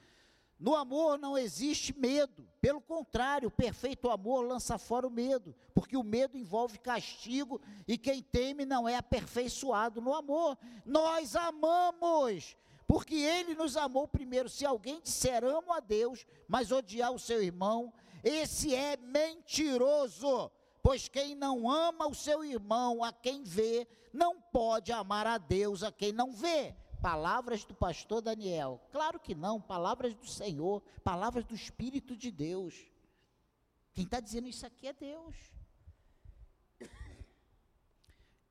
No 0.59 0.75
amor 0.75 1.19
não 1.19 1.37
existe 1.37 1.97
medo, 1.99 2.49
pelo 2.61 2.81
contrário, 2.81 3.49
o 3.49 3.53
perfeito 3.53 4.09
amor 4.09 4.47
lança 4.47 4.79
fora 4.79 5.07
o 5.07 5.11
medo, 5.11 5.55
porque 5.75 5.97
o 5.97 6.03
medo 6.03 6.39
envolve 6.39 6.79
castigo 6.79 7.61
e 7.87 7.99
quem 7.99 8.23
teme 8.23 8.65
não 8.65 8.89
é 8.89 8.97
aperfeiçoado 8.97 10.01
no 10.01 10.15
amor. 10.15 10.57
Nós 10.85 11.37
amamos, 11.37 12.57
porque 12.87 13.17
ele 13.17 13.55
nos 13.55 13.77
amou 13.77 14.09
primeiro. 14.09 14.49
Se 14.49 14.65
alguém 14.65 15.01
disser 15.03 15.45
amo 15.45 15.73
a 15.73 15.81
Deus, 15.81 16.25
mas 16.49 16.73
odiar 16.73 17.13
o 17.13 17.19
seu 17.19 17.43
irmão, 17.43 17.93
esse 18.23 18.75
é 18.75 18.97
mentiroso. 18.97 20.51
Pois 20.85 21.09
quem 21.09 21.35
não 21.35 21.66
ama 21.70 22.07
o 22.07 22.14
seu 22.14 22.45
irmão, 22.45 23.03
a 23.03 23.11
quem 23.11 23.43
vê, 23.43 23.89
não 24.12 24.39
pode 24.39 24.93
amar 24.93 25.26
a 25.26 25.39
Deus 25.39 25.82
a 25.82 25.91
quem 25.91 26.12
não 26.12 26.30
vê 26.30 26.76
palavras 27.01 27.64
do 27.64 27.74
pastor 27.74 28.20
Daniel. 28.20 28.78
Claro 28.93 29.18
que 29.18 29.35
não, 29.35 29.61
palavras 29.61 30.14
do 30.14 30.26
Senhor, 30.26 30.82
palavras 31.03 31.43
do 31.45 31.55
Espírito 31.55 32.14
de 32.14 32.30
Deus. 32.30 32.74
Quem 33.95 34.05
está 34.05 34.20
dizendo 34.20 34.47
isso 34.47 34.66
aqui 34.66 34.87
é 34.87 34.93
Deus. 34.93 35.35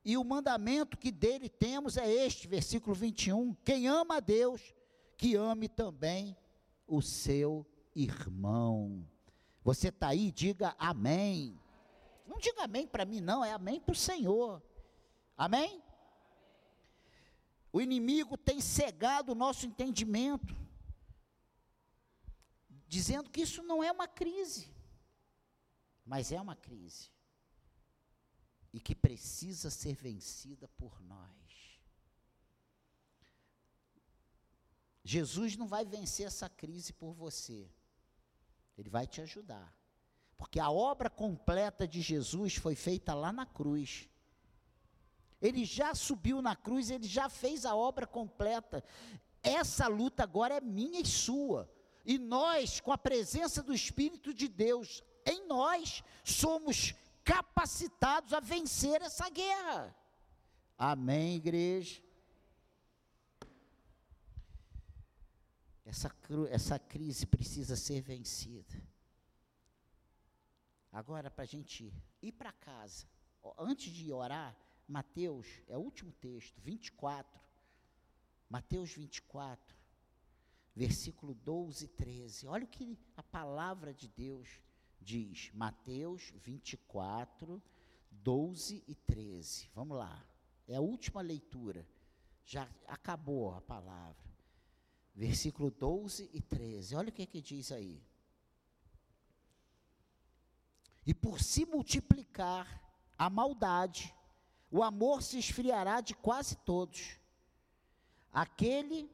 E 0.04 0.16
o 0.16 0.24
mandamento 0.24 0.98
que 0.98 1.12
dele 1.12 1.48
temos 1.48 1.96
é 1.96 2.08
este, 2.08 2.48
versículo 2.48 2.96
21. 2.96 3.54
Quem 3.64 3.86
ama 3.86 4.16
a 4.16 4.20
Deus, 4.20 4.74
que 5.16 5.36
ame 5.36 5.68
também 5.68 6.36
o 6.84 7.00
seu 7.00 7.64
irmão. 7.94 9.08
Você 9.62 9.88
está 9.88 10.08
aí, 10.08 10.32
diga 10.32 10.74
amém. 10.80 11.60
Não 12.24 12.38
diga 12.38 12.64
amém 12.64 12.86
para 12.86 13.04
mim, 13.04 13.20
não, 13.20 13.44
é 13.44 13.52
amém 13.52 13.80
para 13.80 13.92
o 13.92 13.96
Senhor. 13.96 14.62
Amém? 15.36 15.82
O 17.72 17.80
inimigo 17.80 18.38
tem 18.38 18.60
cegado 18.60 19.32
o 19.32 19.34
nosso 19.34 19.66
entendimento, 19.66 20.54
dizendo 22.86 23.28
que 23.28 23.40
isso 23.40 23.62
não 23.62 23.82
é 23.82 23.90
uma 23.90 24.06
crise, 24.06 24.72
mas 26.06 26.30
é 26.30 26.40
uma 26.40 26.54
crise 26.54 27.10
e 28.72 28.80
que 28.80 28.94
precisa 28.94 29.70
ser 29.70 29.94
vencida 29.94 30.66
por 30.68 31.00
nós. 31.02 31.80
Jesus 35.04 35.56
não 35.56 35.68
vai 35.68 35.84
vencer 35.84 36.26
essa 36.26 36.48
crise 36.48 36.92
por 36.92 37.12
você, 37.12 37.70
ele 38.76 38.88
vai 38.88 39.06
te 39.06 39.20
ajudar, 39.20 39.72
porque 40.36 40.58
a 40.60 40.70
obra 40.70 41.08
completa 41.08 41.86
de 41.86 42.00
Jesus 42.00 42.56
foi 42.56 42.74
feita 42.74 43.14
lá 43.14 43.32
na 43.32 43.46
cruz. 43.46 44.08
Ele 45.40 45.64
já 45.64 45.94
subiu 45.94 46.40
na 46.40 46.56
cruz, 46.56 46.90
ele 46.90 47.06
já 47.06 47.28
fez 47.28 47.66
a 47.66 47.74
obra 47.74 48.06
completa. 48.06 48.82
Essa 49.42 49.86
luta 49.86 50.22
agora 50.22 50.54
é 50.54 50.60
minha 50.60 51.00
e 51.00 51.06
sua. 51.06 51.70
E 52.04 52.18
nós, 52.18 52.80
com 52.80 52.92
a 52.92 52.98
presença 52.98 53.62
do 53.62 53.74
Espírito 53.74 54.32
de 54.32 54.48
Deus 54.48 55.02
em 55.24 55.46
nós 55.46 56.02
somos 56.22 56.94
capacitados 57.24 58.32
a 58.32 58.40
vencer 58.40 59.00
essa 59.00 59.28
guerra. 59.30 59.94
Amém, 60.76 61.36
igreja? 61.36 62.02
Essa, 65.84 66.10
essa 66.50 66.78
crise 66.78 67.26
precisa 67.26 67.76
ser 67.76 68.02
vencida. 68.02 68.93
Agora, 70.94 71.28
para 71.28 71.42
a 71.42 71.46
gente 71.46 71.92
ir 72.22 72.30
para 72.30 72.52
casa, 72.52 73.04
antes 73.58 73.92
de 73.92 74.12
orar, 74.12 74.56
Mateus, 74.86 75.48
é 75.66 75.76
o 75.76 75.80
último 75.80 76.12
texto, 76.12 76.60
24. 76.60 77.42
Mateus 78.48 78.92
24, 78.92 79.76
versículo 80.72 81.34
12 81.34 81.86
e 81.86 81.88
13. 81.88 82.46
Olha 82.46 82.64
o 82.64 82.68
que 82.68 82.96
a 83.16 83.24
palavra 83.24 83.92
de 83.92 84.06
Deus 84.06 84.60
diz. 85.00 85.50
Mateus 85.52 86.32
24, 86.36 87.60
12 88.12 88.84
e 88.86 88.94
13. 88.94 89.68
Vamos 89.74 89.98
lá. 89.98 90.24
É 90.68 90.76
a 90.76 90.80
última 90.80 91.20
leitura. 91.22 91.84
Já 92.44 92.68
acabou 92.86 93.52
a 93.52 93.60
palavra. 93.60 94.32
Versículo 95.12 95.72
12 95.72 96.30
e 96.32 96.40
13. 96.40 96.94
Olha 96.94 97.08
o 97.08 97.12
que, 97.12 97.22
é 97.22 97.26
que 97.26 97.40
diz 97.40 97.72
aí. 97.72 98.00
E 101.06 101.12
por 101.12 101.40
se 101.40 101.66
multiplicar 101.66 102.82
a 103.18 103.28
maldade, 103.28 104.14
o 104.70 104.82
amor 104.82 105.22
se 105.22 105.38
esfriará 105.38 106.00
de 106.00 106.14
quase 106.14 106.56
todos. 106.56 107.18
Aquele, 108.32 109.10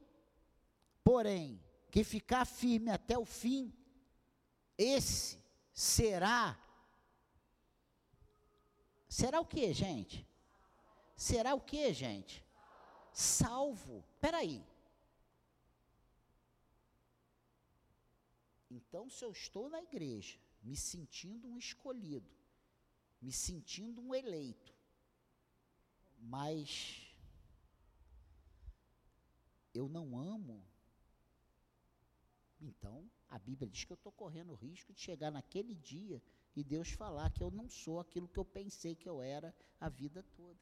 porém, 1.03 1.61
que 1.91 2.03
ficar 2.03 2.45
firme 2.45 2.89
até 2.89 3.17
o 3.17 3.25
fim, 3.25 3.73
esse 4.77 5.37
será. 5.73 6.57
Será 9.07 9.39
o 9.41 9.45
que, 9.45 9.73
gente? 9.73 10.27
Será 11.15 11.53
o 11.53 11.61
que, 11.61 11.93
gente? 11.93 12.43
Salvo. 13.11 14.03
Espera 14.15 14.37
aí. 14.37 14.65
Então, 18.71 19.09
se 19.09 19.23
eu 19.23 19.31
estou 19.31 19.69
na 19.69 19.83
igreja, 19.83 20.39
me 20.61 20.75
sentindo 20.75 21.47
um 21.47 21.57
escolhido, 21.57 22.29
me 23.21 23.31
sentindo 23.31 24.01
um 24.01 24.13
eleito, 24.13 24.73
mas 26.17 27.15
eu 29.73 29.89
não 29.89 30.17
amo, 30.17 30.63
então 32.59 33.09
a 33.27 33.39
Bíblia 33.39 33.69
diz 33.69 33.83
que 33.83 33.91
eu 33.91 33.95
estou 33.95 34.11
correndo 34.11 34.51
o 34.51 34.55
risco 34.55 34.93
de 34.93 34.99
chegar 34.99 35.31
naquele 35.31 35.73
dia 35.73 36.21
e 36.55 36.63
Deus 36.63 36.91
falar 36.91 37.31
que 37.31 37.41
eu 37.41 37.49
não 37.49 37.69
sou 37.69 37.99
aquilo 37.99 38.27
que 38.27 38.37
eu 38.37 38.45
pensei 38.45 38.93
que 38.93 39.07
eu 39.07 39.21
era 39.21 39.55
a 39.79 39.87
vida 39.89 40.21
toda. 40.35 40.59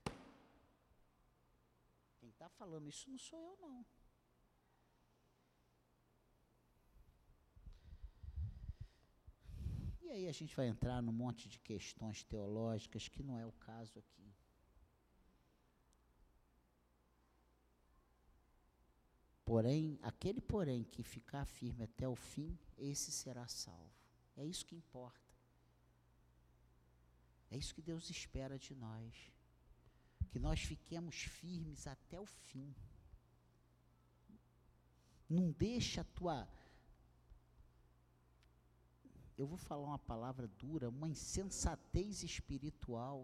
Quem 2.19 2.29
está 2.29 2.47
falando 2.49 2.87
isso 2.87 3.09
não 3.09 3.17
sou 3.17 3.41
eu, 3.41 3.57
não. 3.57 3.85
E 10.01 10.09
aí 10.09 10.27
a 10.27 10.31
gente 10.31 10.55
vai 10.55 10.67
entrar 10.67 11.01
num 11.01 11.11
monte 11.11 11.47
de 11.47 11.59
questões 11.59 12.23
teológicas 12.23 13.07
que 13.07 13.21
não 13.23 13.37
é 13.37 13.45
o 13.45 13.51
caso 13.51 13.99
aqui. 13.99 14.33
Porém, 19.49 19.97
aquele 20.03 20.39
porém 20.39 20.83
que 20.83 21.01
ficar 21.01 21.43
firme 21.43 21.83
até 21.83 22.07
o 22.07 22.15
fim, 22.15 22.55
esse 22.77 23.11
será 23.11 23.47
salvo. 23.47 23.91
É 24.37 24.45
isso 24.45 24.65
que 24.65 24.75
importa. 24.75 25.29
É 27.51 27.57
isso 27.57 27.73
que 27.73 27.81
Deus 27.81 28.09
espera 28.11 28.59
de 28.59 28.75
nós. 28.75 29.31
Que 30.29 30.37
nós 30.37 30.61
fiquemos 30.61 31.15
firmes 31.23 31.87
até 31.87 32.19
o 32.19 32.25
fim. 32.27 32.75
Não 35.27 35.51
deixa 35.51 36.01
a 36.01 36.03
tua 36.03 36.47
eu 39.41 39.47
vou 39.47 39.57
falar 39.57 39.85
uma 39.85 39.97
palavra 39.97 40.47
dura, 40.47 40.89
uma 40.89 41.07
insensatez 41.07 42.23
espiritual, 42.23 43.17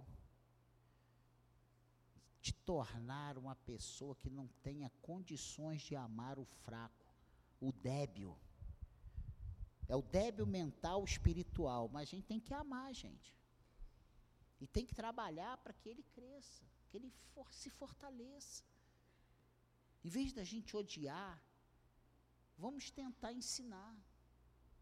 de 2.41 2.53
tornar 2.53 3.37
uma 3.37 3.55
pessoa 3.55 4.15
que 4.15 4.29
não 4.29 4.47
tenha 4.63 4.89
condições 5.01 5.81
de 5.81 5.93
amar 5.95 6.39
o 6.39 6.45
fraco, 6.45 7.05
o 7.59 7.71
débil. 7.73 8.37
É 9.89 9.95
o 9.95 10.01
débil 10.01 10.45
mental 10.45 11.03
espiritual, 11.03 11.89
mas 11.89 12.03
a 12.07 12.11
gente 12.11 12.27
tem 12.27 12.39
que 12.39 12.53
amar, 12.53 12.93
gente. 12.93 13.35
E 14.61 14.65
tem 14.67 14.85
que 14.85 14.95
trabalhar 14.95 15.57
para 15.57 15.73
que 15.73 15.89
ele 15.89 16.03
cresça, 16.13 16.63
que 16.87 16.95
ele 16.97 17.11
for, 17.33 17.51
se 17.53 17.69
fortaleça. 17.69 18.63
Em 20.03 20.09
vez 20.09 20.31
da 20.31 20.45
gente 20.45 20.77
odiar, 20.77 21.43
vamos 22.57 22.89
tentar 22.89 23.33
ensinar. 23.33 23.93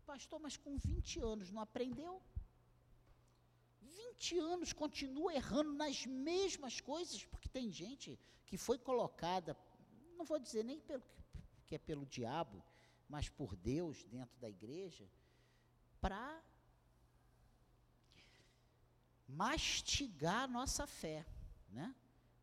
Pastor, 0.06 0.40
mas 0.40 0.58
com 0.58 0.78
20 0.78 1.20
anos 1.20 1.52
não 1.52 1.62
aprendeu? 1.62 2.22
20 3.82 4.38
anos 4.40 4.74
continua 4.74 5.34
errando 5.34 5.74
nas 5.74 6.06
mesmas 6.06 6.80
coisas, 6.80 7.26
porque 7.26 7.50
tem 7.50 7.72
gente 7.72 8.20
que 8.46 8.58
foi 8.58 8.78
colocada, 8.78 9.58
não 10.18 10.26
vou 10.26 10.40
dizer 10.40 10.64
nem 10.64 10.80
pelo, 10.80 11.04
que 11.66 11.76
é 11.76 11.78
pelo 11.80 12.06
diabo, 12.06 12.64
mas 13.08 13.30
por 13.30 13.56
Deus 13.56 14.04
dentro 14.06 14.40
da 14.40 14.50
igreja, 14.50 15.10
para 16.00 16.42
mastigar 19.28 20.44
a 20.44 20.48
nossa 20.48 20.86
fé, 20.86 21.26
né? 21.70 21.96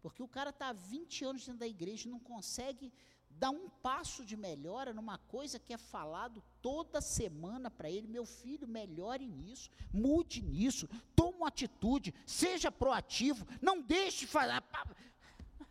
Porque 0.03 0.23
o 0.23 0.29
cara 0.29 0.51
está 0.51 0.69
há 0.69 0.73
20 0.73 1.25
anos 1.25 1.45
dentro 1.45 1.61
da 1.61 1.67
igreja 1.67 2.09
e 2.09 2.11
não 2.11 2.19
consegue 2.19 2.93
dá 3.31 3.51
um 3.51 3.69
passo 3.69 4.25
de 4.25 4.37
melhora 4.37 4.93
numa 4.93 5.17
coisa 5.17 5.59
que 5.59 5.73
é 5.73 5.79
falado 5.79 6.43
toda 6.61 7.01
semana 7.01 7.71
para 7.71 7.91
ele, 7.91 8.07
meu 8.07 8.27
filho, 8.27 8.69
melhore 8.69 9.27
nisso, 9.27 9.71
mude 9.93 10.43
nisso, 10.43 10.89
tome 11.17 11.39
uma 11.39 11.49
atitude, 11.49 12.15
seja 12.27 12.71
proativo, 12.71 13.47
não 13.63 13.81
deixe 13.81 14.27
falar. 14.27 14.63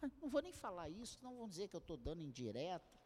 Não 0.21 0.29
vou 0.29 0.41
nem 0.41 0.53
falar 0.53 0.87
isso, 0.87 1.19
não 1.21 1.35
vão 1.35 1.49
dizer 1.49 1.67
que 1.67 1.75
eu 1.75 1.79
estou 1.79 1.97
dando 1.97 2.21
indireta. 2.21 2.97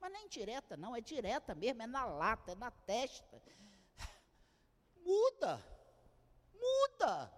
Mas 0.00 0.10
não 0.10 0.18
é 0.18 0.24
indireta, 0.24 0.76
não, 0.76 0.96
é 0.96 1.00
direta 1.00 1.54
mesmo, 1.54 1.82
é 1.82 1.86
na 1.86 2.04
lata, 2.04 2.50
é 2.50 2.54
na 2.56 2.68
testa. 2.68 3.40
Muda, 5.06 5.64
muda, 6.52 7.32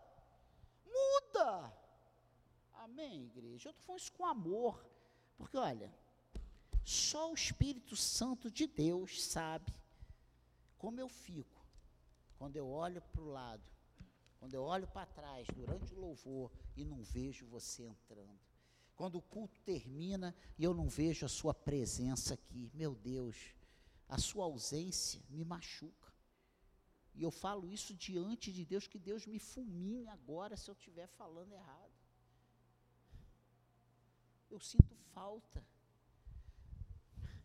muda. 0.87 1.73
Amém, 2.73 3.25
igreja? 3.25 3.69
Eu 3.69 3.73
estou 3.73 3.85
falando 3.85 4.01
isso 4.01 4.13
com 4.13 4.25
amor. 4.25 4.87
Porque, 5.37 5.57
olha, 5.59 5.93
só 6.85 7.31
o 7.31 7.35
Espírito 7.35 7.97
Santo 7.97 8.51
de 8.51 8.67
Deus 8.67 9.23
sabe 9.23 9.73
como 10.77 11.01
eu 11.01 11.09
fico 11.09 11.65
quando 12.39 12.57
eu 12.57 12.69
olho 12.69 13.01
para 13.01 13.23
o 13.23 13.31
lado, 13.31 13.63
quando 14.39 14.53
eu 14.53 14.63
olho 14.63 14.87
para 14.89 15.07
trás 15.07 15.47
durante 15.55 15.95
o 15.95 16.01
louvor 16.01 16.53
e 16.77 16.85
não 16.85 17.03
vejo 17.03 17.47
você 17.47 17.85
entrando. 17.85 18.39
Quando 18.95 19.17
o 19.17 19.23
culto 19.23 19.59
termina 19.63 20.35
e 20.59 20.63
eu 20.63 20.75
não 20.75 20.89
vejo 20.89 21.25
a 21.25 21.29
sua 21.29 21.55
presença 21.55 22.35
aqui, 22.35 22.71
meu 22.75 22.95
Deus, 22.95 23.55
a 24.09 24.19
sua 24.19 24.45
ausência 24.45 25.23
me 25.31 25.45
machuca. 25.45 26.13
E 27.15 27.23
eu 27.23 27.31
falo 27.31 27.67
isso 27.67 27.95
diante 27.95 28.53
de 28.53 28.65
Deus, 28.65 28.87
que 28.87 28.99
Deus 28.99 29.27
me 29.27 29.39
fulmine 29.39 30.09
agora 30.09 30.57
se 30.57 30.69
eu 30.69 30.75
estiver 30.75 31.07
falando 31.07 31.53
errado. 31.53 31.93
Eu 34.51 34.61
sinto 34.61 34.95
falta. 35.13 35.65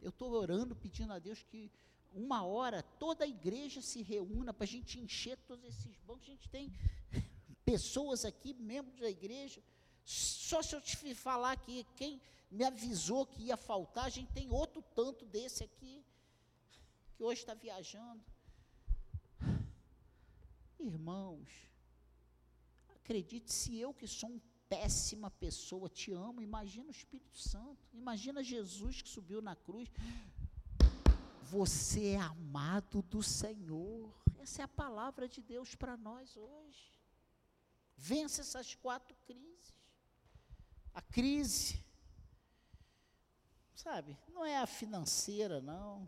Eu 0.01 0.09
estou 0.09 0.31
orando, 0.31 0.75
pedindo 0.75 1.13
a 1.13 1.19
Deus 1.19 1.43
que 1.43 1.71
uma 2.13 2.43
hora 2.43 2.81
toda 2.81 3.23
a 3.23 3.27
igreja 3.27 3.81
se 3.81 4.01
reúna 4.01 4.53
para 4.53 4.63
a 4.63 4.67
gente 4.67 4.99
encher 4.99 5.37
todos 5.47 5.63
esses 5.65 5.97
bancos. 5.99 6.23
A 6.27 6.31
gente 6.31 6.49
tem 6.49 6.73
pessoas 7.65 8.25
aqui, 8.25 8.53
membros 8.53 8.99
da 8.99 9.09
igreja. 9.09 9.61
Só 10.03 10.61
se 10.61 10.75
eu 10.75 10.81
te 10.81 11.13
falar 11.13 11.57
que 11.57 11.85
quem 11.95 12.21
me 12.49 12.63
avisou 12.63 13.25
que 13.25 13.43
ia 13.43 13.57
faltar, 13.57 14.05
a 14.05 14.09
gente 14.09 14.31
tem 14.33 14.49
outro 14.49 14.81
tanto 14.95 15.25
desse 15.25 15.63
aqui, 15.63 16.03
que 17.15 17.23
hoje 17.23 17.41
está 17.41 17.53
viajando. 17.53 18.23
Irmãos, 20.79 21.47
acredite, 22.95 23.53
se 23.53 23.77
eu 23.77 23.93
que 23.93 24.07
sou 24.07 24.29
um 24.29 24.39
péssima 24.69 25.31
pessoa, 25.31 25.89
te 25.89 26.13
amo. 26.13 26.41
Imagina 26.41 26.87
o 26.87 26.91
Espírito 26.91 27.37
Santo, 27.37 27.89
imagina 27.91 28.43
Jesus 28.43 29.01
que 29.01 29.09
subiu 29.09 29.41
na 29.41 29.55
cruz. 29.55 29.89
Você 31.43 32.09
é 32.09 32.17
amado 32.17 33.01
do 33.01 33.23
Senhor. 33.23 34.13
Essa 34.37 34.61
é 34.61 34.65
a 34.65 34.67
palavra 34.67 35.27
de 35.27 35.41
Deus 35.41 35.73
para 35.73 35.97
nós 35.97 36.37
hoje. 36.37 36.93
Vença 37.97 38.41
essas 38.41 38.75
quatro 38.75 39.15
crises. 39.25 39.73
A 40.93 41.01
crise, 41.01 41.83
sabe, 43.75 44.17
não 44.29 44.45
é 44.45 44.57
a 44.57 44.67
financeira, 44.67 45.59
não. 45.59 46.07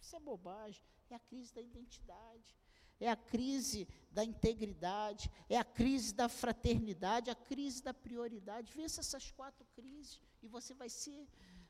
Isso 0.00 0.16
é 0.16 0.20
bobagem. 0.20 0.82
É 1.10 1.14
a 1.14 1.20
crise 1.20 1.52
da 1.52 1.60
identidade. 1.60 2.56
É 2.98 3.10
a 3.10 3.16
crise 3.16 3.86
da 4.10 4.24
integridade, 4.24 5.30
é 5.48 5.58
a 5.58 5.64
crise 5.64 6.14
da 6.14 6.28
fraternidade, 6.28 7.30
a 7.30 7.34
crise 7.34 7.82
da 7.82 7.92
prioridade. 7.92 8.72
Vença 8.72 9.00
essas 9.00 9.30
quatro 9.30 9.66
crises 9.74 10.20
e 10.42 10.48
você 10.48 10.72
vai 10.74 10.88
ser 10.88 11.28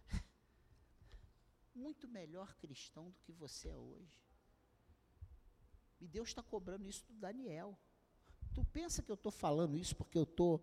muito 1.75 2.07
melhor 2.07 2.55
cristão 2.57 3.11
do 3.11 3.21
que 3.21 3.33
você 3.33 3.69
é 3.69 3.77
hoje. 3.77 4.25
E 6.01 6.07
Deus 6.07 6.29
está 6.29 6.43
cobrando 6.43 6.87
isso 6.87 7.05
do 7.07 7.15
Daniel. 7.15 7.77
Tu 8.55 8.65
pensa 8.67 9.03
que 9.03 9.11
eu 9.11 9.15
estou 9.15 9.33
falando 9.33 9.77
isso 9.77 9.97
porque 9.97 10.19
eu 10.19 10.23
estou 10.23 10.63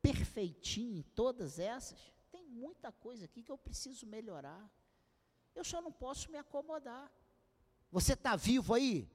perfeitinho 0.00 0.96
em 0.96 1.02
todas 1.02 1.58
essas? 1.58 1.98
Tem 2.30 2.46
muita 2.46 2.90
coisa 2.90 3.26
aqui 3.26 3.42
que 3.42 3.52
eu 3.52 3.58
preciso 3.58 4.06
melhorar. 4.06 4.70
Eu 5.54 5.64
só 5.64 5.82
não 5.82 5.92
posso 5.92 6.30
me 6.30 6.38
acomodar. 6.38 7.12
Você 7.90 8.12
está 8.12 8.36
vivo 8.36 8.74
aí? 8.74 9.08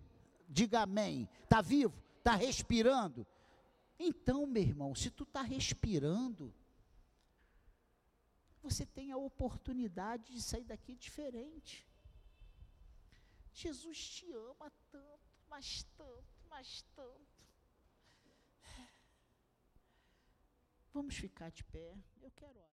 Diga 0.47 0.81
amém. 0.81 1.29
Está 1.43 1.61
vivo? 1.61 1.93
Está 2.17 2.35
respirando? 2.35 3.25
Então, 3.99 4.45
meu 4.45 4.63
irmão, 4.63 4.95
se 4.95 5.09
tu 5.09 5.23
está 5.23 5.41
respirando, 5.41 6.53
você 8.61 8.85
tem 8.85 9.11
a 9.11 9.17
oportunidade 9.17 10.33
de 10.33 10.41
sair 10.41 10.63
daqui 10.63 10.95
diferente. 10.95 11.87
Jesus 13.53 13.97
te 14.09 14.31
ama 14.31 14.71
tanto, 14.91 15.19
mas 15.49 15.83
tanto, 15.95 16.43
mas 16.49 16.81
tanto. 16.95 17.43
Vamos 20.93 21.15
ficar 21.15 21.49
de 21.51 21.63
pé. 21.63 21.97
Eu 22.21 22.31
quero. 22.31 22.72